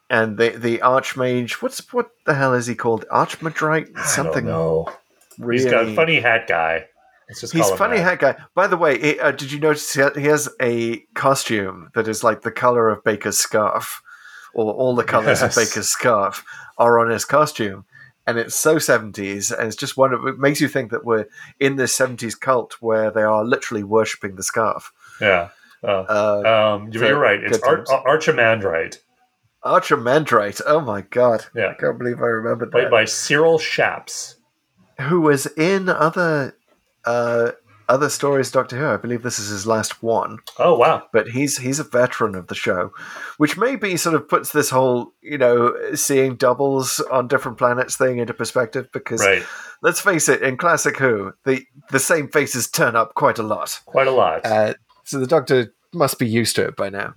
[0.09, 1.53] and the the archmage.
[1.61, 3.05] What's what the hell is he called?
[3.11, 3.97] Archimandrite?
[4.05, 4.45] Something.
[4.45, 4.91] no
[5.37, 5.63] Really.
[5.63, 6.85] he's got a funny hat guy
[7.29, 8.03] He's funny that.
[8.03, 8.35] hat guy.
[8.55, 12.23] By the way, he- uh, did you notice he he has a costume that is
[12.23, 14.01] like the color of Baker's scarf,
[14.55, 15.55] or all the colors Yes.
[15.55, 16.43] of Baker's scarf
[16.79, 17.85] are on his costume,
[18.25, 21.27] and it's so seventies, and it's just one of it makes you think that we're
[21.59, 24.91] in this seventies cult where they are literally worshiping the scarf.
[25.21, 25.49] yeah
[25.83, 27.43] uh, Uh, um, you're, you're right.
[27.43, 28.97] It's Ar- Ar- Archimandrite,
[29.63, 30.61] Archimandrite.
[30.65, 31.45] Oh my god!
[31.55, 31.67] Yeah.
[31.69, 32.91] I can't believe I remembered played that.
[32.91, 34.35] by Cyril Shaps.
[35.01, 36.55] Who was in other
[37.05, 37.51] uh,
[37.87, 38.85] other stories, Doctor Who?
[38.87, 40.39] I believe this is his last one.
[40.57, 42.91] Oh wow, but he's he's a veteran of the show,
[43.37, 48.17] which maybe sort of puts this whole you know seeing doubles on different planets thing
[48.19, 48.87] into perspective.
[48.93, 49.43] Because right,
[49.81, 53.79] let's face it, in classic Who, the the same faces turn up quite a lot,
[53.85, 54.45] quite a lot.
[54.45, 54.73] uh,
[55.03, 57.15] so the Doctor must be used to it by now.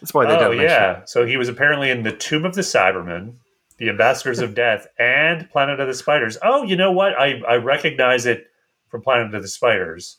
[0.00, 1.08] That's why they oh don't mention Oh yeah, it.
[1.08, 3.34] so he was apparently in the Tomb of the Cybermen,
[3.78, 6.38] the Ambassadors of Death, and Planet of the Spiders.
[6.42, 7.12] Oh, you know what?
[7.18, 8.46] I I recognize it
[8.88, 10.18] from Planet of the Spiders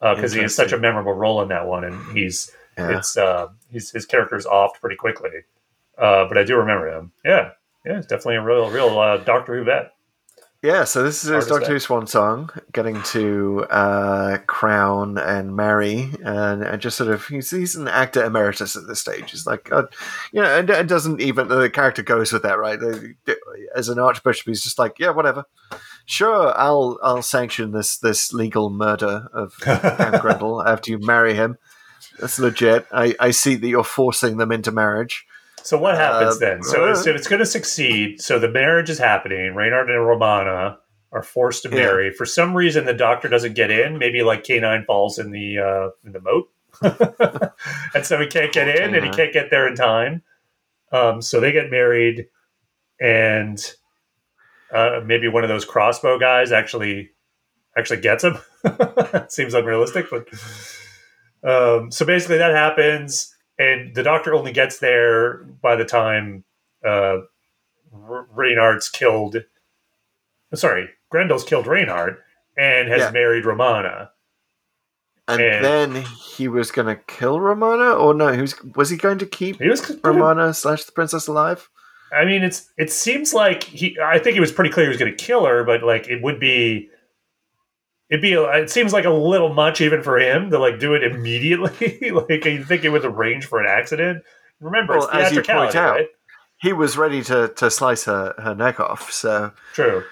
[0.00, 2.98] because he has such a memorable role in that one, and he's Yeah.
[2.98, 5.30] it's uh he's, his character's offed pretty quickly.
[5.96, 7.12] Uh, but I do remember him.
[7.24, 7.52] Yeah,
[7.86, 9.93] yeah, it's definitely a real real uh, Doctor Who vet.
[10.64, 11.74] Yeah, so this is his Doctor.
[11.74, 17.50] Who swan song, getting to uh, crown and marry, and, and just sort of he's,
[17.50, 19.30] he's an actor emeritus at this stage.
[19.30, 19.82] He's like, uh,
[20.32, 22.78] you know, and it doesn't even the character goes with that, right?
[23.76, 25.44] As an archbishop, he's just like, yeah, whatever,
[26.06, 31.58] sure, I'll I'll sanction this this legal murder of Anne Grendel after you marry him.
[32.18, 32.86] That's legit.
[32.90, 35.26] I, I see that you're forcing them into marriage.
[35.64, 36.62] So what happens Uh, then?
[36.62, 38.20] So, uh, so it's going to succeed.
[38.20, 39.54] So the marriage is happening.
[39.54, 40.78] Reynart and Romana
[41.10, 41.76] are forced to Yeah.
[41.76, 42.10] marry.
[42.10, 43.98] For some reason, the doctor doesn't get in.
[43.98, 46.50] Maybe like K9 falls in the uh, in the moat,
[47.94, 50.22] and so he can't get in, and he can't get there in time.
[50.92, 52.26] Um, so they get married,
[53.00, 53.58] and
[54.72, 57.10] uh, maybe one of those crossbow guys actually
[57.76, 58.36] actually gets him.
[59.28, 60.28] Seems unrealistic, but
[61.42, 66.44] um, so basically that happens, and the doctor only gets there by the time
[66.84, 67.18] uh,
[67.92, 69.36] R- Reynart's killed.
[70.54, 72.18] Sorry, Grendel's killed Reynard
[72.56, 73.10] and has Yeah.
[73.10, 74.10] married Romana.
[75.26, 78.32] And And- then he was going to kill Romana, or no?
[78.32, 81.68] He was was he going to keep He was Romana slash the princess alive?
[82.12, 83.98] I mean, it's it seems like he.
[84.00, 86.22] I think it was pretty clear he was going to kill her, but like it
[86.22, 86.90] would be,
[88.14, 88.32] it'd be.
[88.34, 92.10] It seems like a little much even for him to like do it immediately.
[92.10, 94.22] like you think it was arranged for an accident.
[94.60, 96.06] Remember, Well, as you point out, right?
[96.60, 99.10] He was ready to, to slice her, her neck off.
[99.12, 100.04] So, True.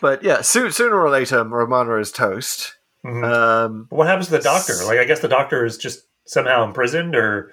[0.00, 2.76] but yeah, so, sooner or later, Romana is toast.
[3.04, 3.24] Mhm.
[3.24, 4.74] Um, what happens to the doctor?
[4.86, 7.50] Like, I guess the doctor is just somehow imprisoned, or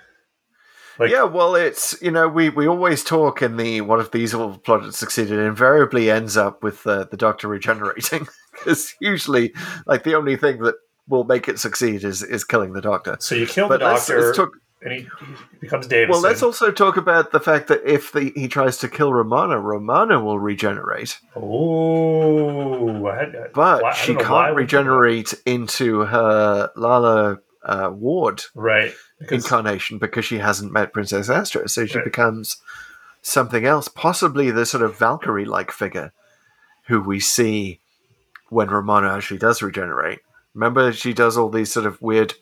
[1.00, 4.36] like, yeah, well, it's you know we, we always talk in the one of these
[4.36, 9.54] will plot succeeded invariably ends up with uh, the Doctor regenerating because usually
[9.86, 10.76] like the only thing that
[11.08, 13.18] will make it succeed is is killing the Doctor.
[13.20, 14.52] so you kill But the let's, doctor, let's talk.
[14.82, 15.08] and he,
[15.60, 16.12] becomes Davison.
[16.12, 19.60] Well, let's also talk about the fact that if the, he tries to kill Romana,
[19.60, 26.72] Romana will regenerate, Oh, I but I she don't know why can't regenerate into her
[26.76, 28.94] Lalla uh, Ward right?
[29.22, 32.04] Because incarnation because she hasn't met Princess Astra, so she Right.
[32.06, 32.58] becomes
[33.22, 36.12] something else, possibly the sort of Valkyrie-like figure
[36.88, 37.80] who we see
[38.50, 40.20] when Romana actually does regenerate.
[40.56, 42.34] Remember, she does all these sort of weird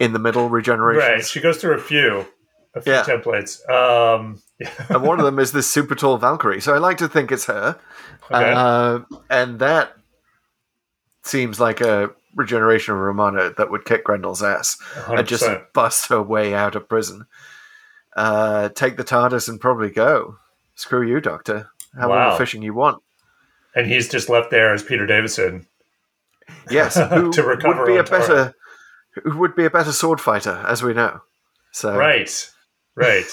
[0.00, 0.98] in the middle regenerations.
[0.98, 2.26] right, she goes through a few,
[2.74, 3.04] a few Yeah.
[3.04, 3.68] templates.
[3.70, 4.42] Um,
[4.88, 6.60] and one of them is this super tall Valkyrie.
[6.62, 7.78] So I like to think it's her.
[8.30, 8.52] Okay.
[8.56, 9.00] Uh,
[9.30, 9.92] and that
[11.22, 14.76] seems like a regeneration of Romana that would kick Grendel's ass
[15.08, 17.26] and just bust her way out of prison.
[18.16, 20.36] Uh, take the TARDIS and probably go.
[20.74, 21.70] Screw you, Doctor.
[21.98, 22.36] How Wow.
[22.38, 23.02] fishing you want.
[23.74, 25.66] and he's just left there as Peter Davison.
[26.70, 28.20] Yes, who To recover would be a Tara.
[28.20, 28.54] better
[29.24, 31.20] who would be a better sword fighter, as we know.
[31.72, 32.50] So Right,
[32.94, 33.24] right.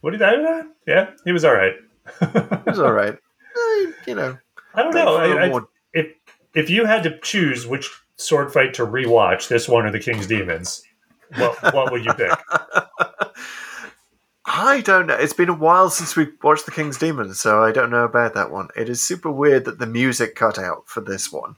[0.00, 0.62] what did I?
[0.86, 1.74] Yeah, he was all right.
[2.20, 2.26] he
[2.70, 3.16] was all right.
[4.06, 4.38] You know,
[4.74, 5.16] I don't know.
[5.16, 5.60] I, I,
[5.92, 6.06] if
[6.54, 10.26] if you had to choose which sword fight to rewatch, this one or the King's
[10.26, 10.82] Demons,
[11.36, 12.30] what what would you pick?
[14.48, 15.14] I don't know.
[15.16, 18.34] It's been a while since we watched The King's Demons, so I don't know about
[18.34, 18.68] that one.
[18.76, 21.56] It is super weird that the music cut out for this one.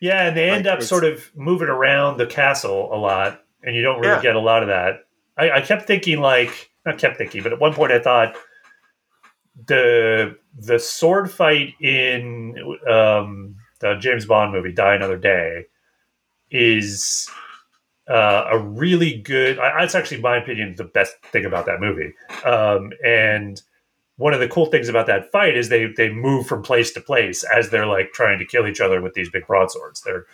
[0.00, 3.42] Yeah, and they end Like, up it's- sort of moving around the castle a lot,
[3.64, 4.22] and you don't really Yeah.
[4.22, 5.06] get a lot of that.
[5.36, 8.36] I, I kept thinking, like, not kept thinking, but at one point I thought
[9.66, 15.66] the the sword fight in um, the James Bond movie Die Another Day
[16.50, 17.28] is
[18.08, 19.58] uh, a really good.
[19.58, 22.14] I, it's actually, in my opinion, the best thing about that movie.
[22.44, 23.60] Um, and
[24.16, 27.00] one of the cool things about that fight is they they move from place to
[27.00, 30.00] place as they're like trying to kill each other with these big broadswords.
[30.00, 30.24] They're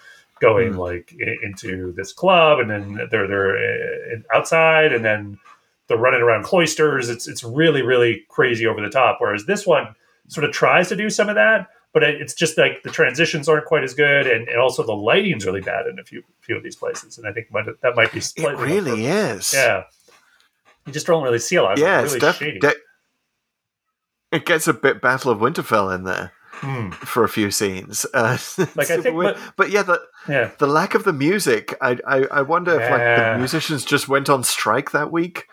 [0.40, 5.38] going like i- into this club, and then they're they're uh, outside, and then
[5.88, 7.08] they're running around cloisters.
[7.08, 9.16] It's it's really really crazy over the top.
[9.20, 9.94] Whereas this one
[10.28, 13.48] sort of tries to do some of that, but it, it's just like the transitions
[13.48, 16.56] aren't quite as good, and, and also the lighting's really bad in a few few
[16.56, 17.18] of these places.
[17.18, 19.52] And I think might, that might be It really is.
[19.52, 19.84] Yeah,
[20.86, 21.78] you just don't really see a lot.
[21.78, 22.60] Yeah, it's it's really definitely.
[22.60, 22.76] shady.
[24.32, 26.90] it gets a bit Battle of Winterfell in there Hmm.
[26.90, 28.04] for a few scenes.
[28.14, 28.36] Uh,
[28.76, 31.74] Like, I think- but- but yeah, the Yeah, the lack of the music.
[31.80, 35.46] I I, I wonder if like the musicians just went on strike that week.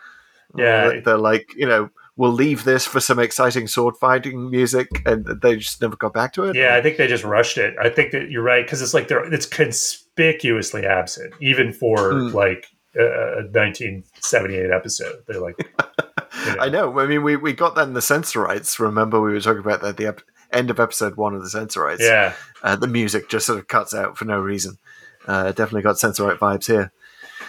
[0.54, 0.86] Yeah.
[0.86, 5.24] Uh, they're like you know we'll leave this for some exciting sword fighting music, and
[5.40, 6.56] they just never got back to it.
[6.56, 6.74] yeah.
[6.74, 7.74] I think they just rushed it.
[7.80, 12.34] I think that you're right because it's like they're it's conspicuously absent, even for Hmm.
[12.36, 12.66] like
[12.96, 15.22] a 1978 episode.
[15.26, 15.56] They're like,
[16.46, 16.60] you know.
[16.60, 16.98] I know.
[16.98, 18.78] I mean, we, we got that in the Sensorites.
[18.80, 21.50] Remember, we were talking about that at the ep- end of episode one of the
[21.50, 22.02] Sensorites.
[22.02, 24.78] Yeah, Uh, the music just sort of cuts out for no reason.
[25.26, 26.90] Uh, definitely got Sensorite vibes here.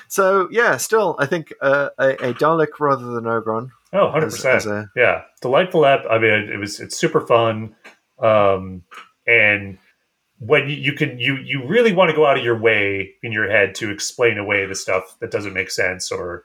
[0.08, 3.70] So yeah, still, I think uh, a, a Dalek rather than Ogron.
[3.92, 4.90] Oh, 100 percent.
[4.96, 6.06] Yeah, delightful app.
[6.10, 7.76] I mean, it was it's super fun,
[8.20, 8.84] um,
[9.26, 9.78] and
[10.40, 13.32] when you, you can you you really want to go out of your way in
[13.32, 16.44] your head to explain away the stuff that doesn't make sense or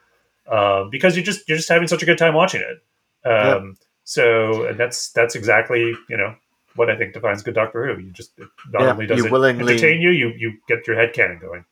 [0.51, 3.29] um, because you just you're just having such a good time watching it.
[3.29, 6.35] Um, So and that's that's exactly you know
[6.77, 8.03] what I think defines good Doctor Who.
[8.03, 10.97] You just it not Yeah, only does it willingly- entertain you, you you get your
[10.97, 11.65] head canon going.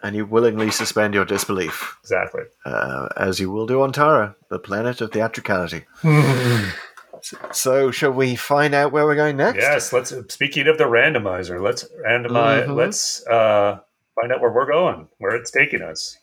[0.00, 2.42] And you willingly suspend your disbelief, Exactly.
[2.64, 5.86] uh, as you will do on Tara, the planet of theatricality.
[7.52, 9.58] so, shall we find out where we're going next?
[9.58, 10.10] Yes, let's.
[10.32, 12.66] Speaking of the randomizer, let's randomize.
[12.66, 12.76] Mhm.
[12.76, 13.80] Let's uh,
[14.14, 16.16] find out where we're going, where it's taking us.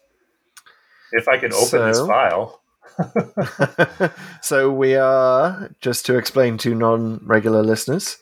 [1.11, 2.61] If I can open this file,
[4.41, 8.17] so we are just to explain to non-regular listeners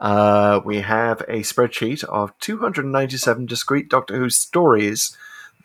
[0.00, 5.16] uh, we have a spreadsheet of 297 discrete doctor who stories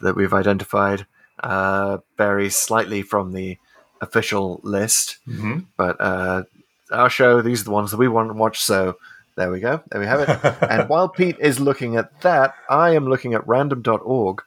[0.02, 1.06] that we've identified
[1.42, 3.58] uh, varies slightly from the
[4.02, 5.18] official list.
[5.28, 5.66] Mhm.
[5.78, 6.44] but uh,
[6.92, 8.98] our show these are the ones that we want to watch so
[9.36, 9.82] there we go.
[9.90, 10.30] There we have it.
[10.70, 14.42] And while pete is looking at that i am looking at random.org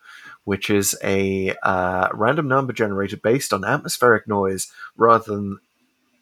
[0.44, 5.58] which is a uh, random number generator based on atmospheric noise rather than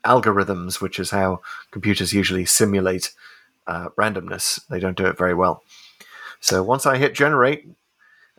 [0.05, 1.41] algorithms, which is how
[1.71, 3.12] computers usually simulate
[3.67, 4.61] uh, randomness.
[4.69, 5.62] They don't do it very well.
[6.41, 7.67] So once I hit generate,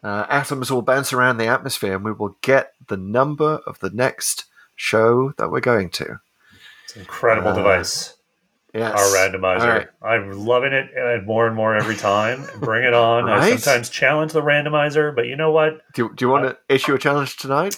[0.04, 3.90] uh, atoms will bounce around the atmosphere and we will get the number of the
[3.90, 6.20] next show that we're going to.
[6.86, 8.14] it's an incredible Uh, device.
[8.74, 8.92] Yes.
[8.94, 9.68] Our randomizer.
[9.68, 9.88] Right.
[10.04, 12.44] I'm loving it and more and more every time.
[12.60, 13.28] Bring it on.
[13.28, 15.82] I sometimes challenge the randomizer, but you know what?
[15.94, 17.78] Do, do you want to issue a challenge tonight?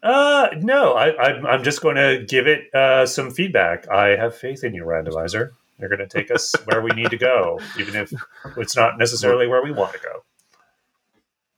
[0.00, 3.90] Uh, no, I, I'm, I'm just going to give it uh, some feedback.
[3.90, 5.50] I have faith in you, randomizer.
[5.78, 8.12] You're going to take us where we need to go, even if
[8.56, 10.24] it's not necessarily where we want to go.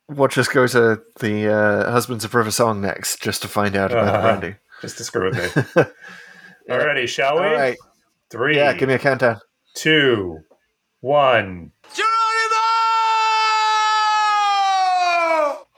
[0.08, 3.92] We'll just go to the uh, Husbands of River song next just to find out
[3.92, 4.26] about Uh-huh.
[4.28, 4.56] Randy.
[4.82, 5.84] Just to screw with me.
[6.68, 7.46] Alrighty, shall we?
[7.46, 7.76] All right.
[8.30, 9.40] Three, Yeah, give me a countdown.
[9.74, 10.40] two,
[11.00, 11.72] one.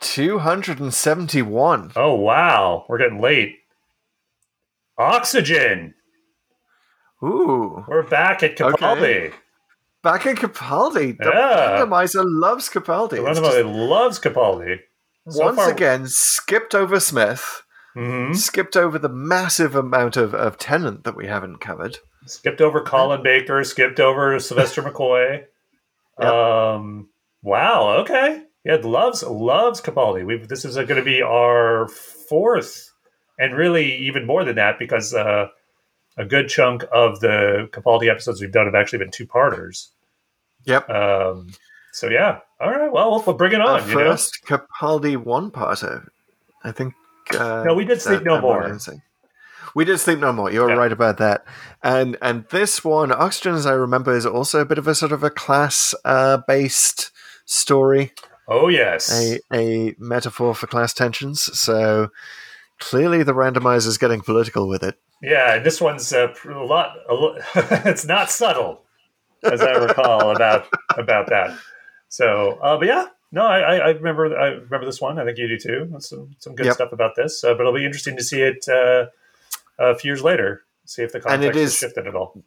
[0.01, 1.93] 271.
[1.97, 3.57] Oh wow, we're getting late.
[4.99, 5.95] Oxygen.
[7.23, 7.85] Ooh.
[7.89, 8.99] We're back at Capaldi.
[8.99, 9.31] Okay.
[10.03, 11.17] Back at Capaldi.
[11.19, 11.81] The Yeah.
[11.81, 13.11] randomizer loves Capaldi.
[13.11, 14.81] The randomizer loves Capaldi.
[15.29, 17.63] So once far- again, skipped over Smith,
[17.97, 18.35] Mhm.
[18.35, 21.99] skipped over the massive amount of, of Tennant that we haven't covered.
[22.27, 23.63] Skipped over Colin Baker.
[23.63, 25.45] Skipped over Sylvester McCoy.
[26.21, 26.29] Yep.
[26.33, 27.09] Um.
[27.43, 27.99] Wow.
[28.01, 28.43] Okay.
[28.65, 30.25] Yeah, loves loves Capaldi.
[30.25, 32.93] We this is going to be our fourth,
[33.39, 35.49] and really even more than that because uh,
[36.17, 39.91] a good chunk of the Capaldi episodes we've done have actually been two parters.
[40.65, 40.89] Yep.
[40.91, 41.53] Um.
[41.93, 42.39] So yeah.
[42.61, 42.91] All right.
[42.93, 43.89] Well, we'll, bring it Our on.
[43.89, 44.01] You know.
[44.11, 46.09] first Capaldi one parter.
[46.65, 46.95] I think.
[47.35, 48.79] Uh, No, we did Sleep No More.
[49.75, 50.51] We did sleep no more.
[50.53, 50.77] You're Yeah.
[50.77, 51.45] right about that.
[51.83, 55.13] And and this one, Oxygen, as I remember, is also a bit of a sort
[55.13, 57.11] of a class uh, based
[57.47, 58.13] story.
[58.49, 59.11] Oh yes.
[59.11, 61.41] a, a metaphor for class tensions.
[61.59, 62.09] So
[62.81, 64.97] clearly the randomizer is getting political with it.
[65.23, 66.97] Yeah, this one's uh, a lot.
[67.09, 67.15] A
[67.89, 68.83] it's not subtle,
[69.45, 70.67] as I recall about
[70.99, 71.57] about that.
[72.09, 74.37] So, uh, but yeah, no, I, I- remember.
[74.37, 75.19] I remember this one.
[75.19, 75.95] I think you do too.
[76.01, 76.75] Some some good Yep.
[76.75, 77.45] stuff about this.
[77.45, 79.07] Uh, but it'll be interesting to see it uh,
[79.79, 80.63] a few years later.
[80.87, 82.43] See if the And it context has is- shifted at all.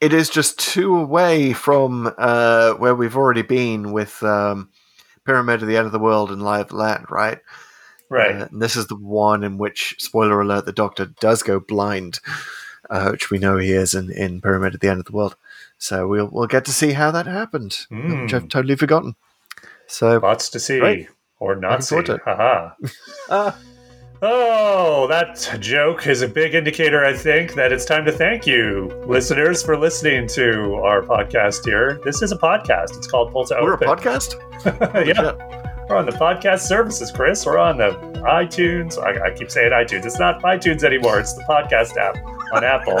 [0.00, 4.68] it is just two away from uh, where we've already been with um,
[5.24, 7.38] Pyramid of the End of the World and Live Land, right?
[8.10, 8.34] Right.
[8.36, 12.20] Uh, and this is the one in which, spoiler alert, the Doctor does go blind,
[12.90, 15.36] uh, which we know he is in, in Pyramid at the End of the World.
[15.78, 18.22] So we'll we'll get to see how that happened, Mm.
[18.22, 19.16] which I've totally forgotten.
[19.86, 21.08] So Lots to see Right.
[21.40, 21.88] or not see.
[21.96, 22.20] forward to it.
[22.24, 22.70] Haha.
[23.30, 23.58] Ah.
[24.26, 28.88] Oh, that joke is a big indicator, I think, that it's time to thank you,
[29.06, 32.00] listeners, for listening to our podcast here.
[32.04, 32.96] This is a podcast.
[32.96, 34.36] It's called Pull to we're a podcast.
[35.06, 35.60] yeah.
[35.88, 37.44] We're on the podcast services, Chris.
[37.44, 37.90] We're on the
[38.24, 38.98] iTunes.
[38.98, 40.06] I, I keep saying iTunes.
[40.06, 41.20] It's not iTunes anymore.
[41.20, 42.16] It's the podcast app
[42.54, 42.98] on Apple.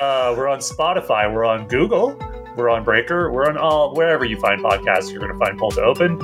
[0.00, 1.32] uh, we're on Spotify.
[1.32, 2.16] We're on Google.
[2.56, 3.32] We're on Breaker.
[3.32, 5.10] We're on all wherever you find podcasts.
[5.10, 6.20] You're going to find Pull to Open.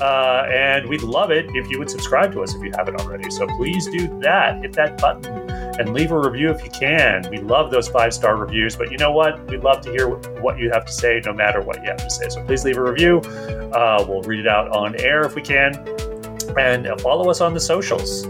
[0.00, 3.28] Uh, and we'd love it if you would subscribe to us if you haven't already.
[3.30, 4.62] So please do that.
[4.62, 7.28] Hit that button and leave a review if you can.
[7.30, 8.76] We love those five star reviews.
[8.76, 9.44] But you know what?
[9.48, 10.08] We'd love to hear
[10.40, 12.28] what you have to say, no matter what you have to say.
[12.28, 13.18] So please leave a review.
[13.72, 15.74] Uh, we'll read it out on air if we can.
[16.58, 18.26] And uh, follow us on the socials.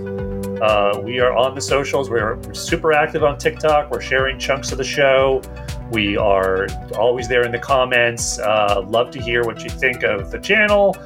[0.60, 2.10] Uh, we are on the socials.
[2.10, 3.90] We're super active on TikTok.
[3.90, 5.40] We're sharing chunks of the show.
[5.90, 6.66] We are
[6.96, 8.38] always there in the comments.
[8.38, 10.96] Uh, love to hear what you think of the channel,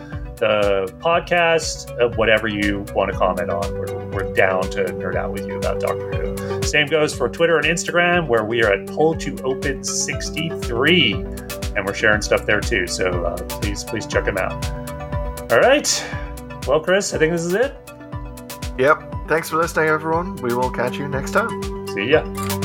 [0.42, 3.72] the podcast, uh, whatever you want to comment on.
[3.74, 6.62] We're, we're down to nerd out with you about Doctor Who.
[6.64, 11.86] Same goes for Twitter and Instagram, where we are at Pull to Open 63, and
[11.86, 12.88] we're sharing stuff there too.
[12.88, 14.52] So uh, please, please check them out.
[15.52, 16.04] All right.
[16.66, 17.76] Well, Chris, I think this is it.
[18.78, 19.28] Yep.
[19.28, 20.34] Thanks for listening, everyone.
[20.42, 21.86] We will catch you next time.
[21.88, 22.61] See ya.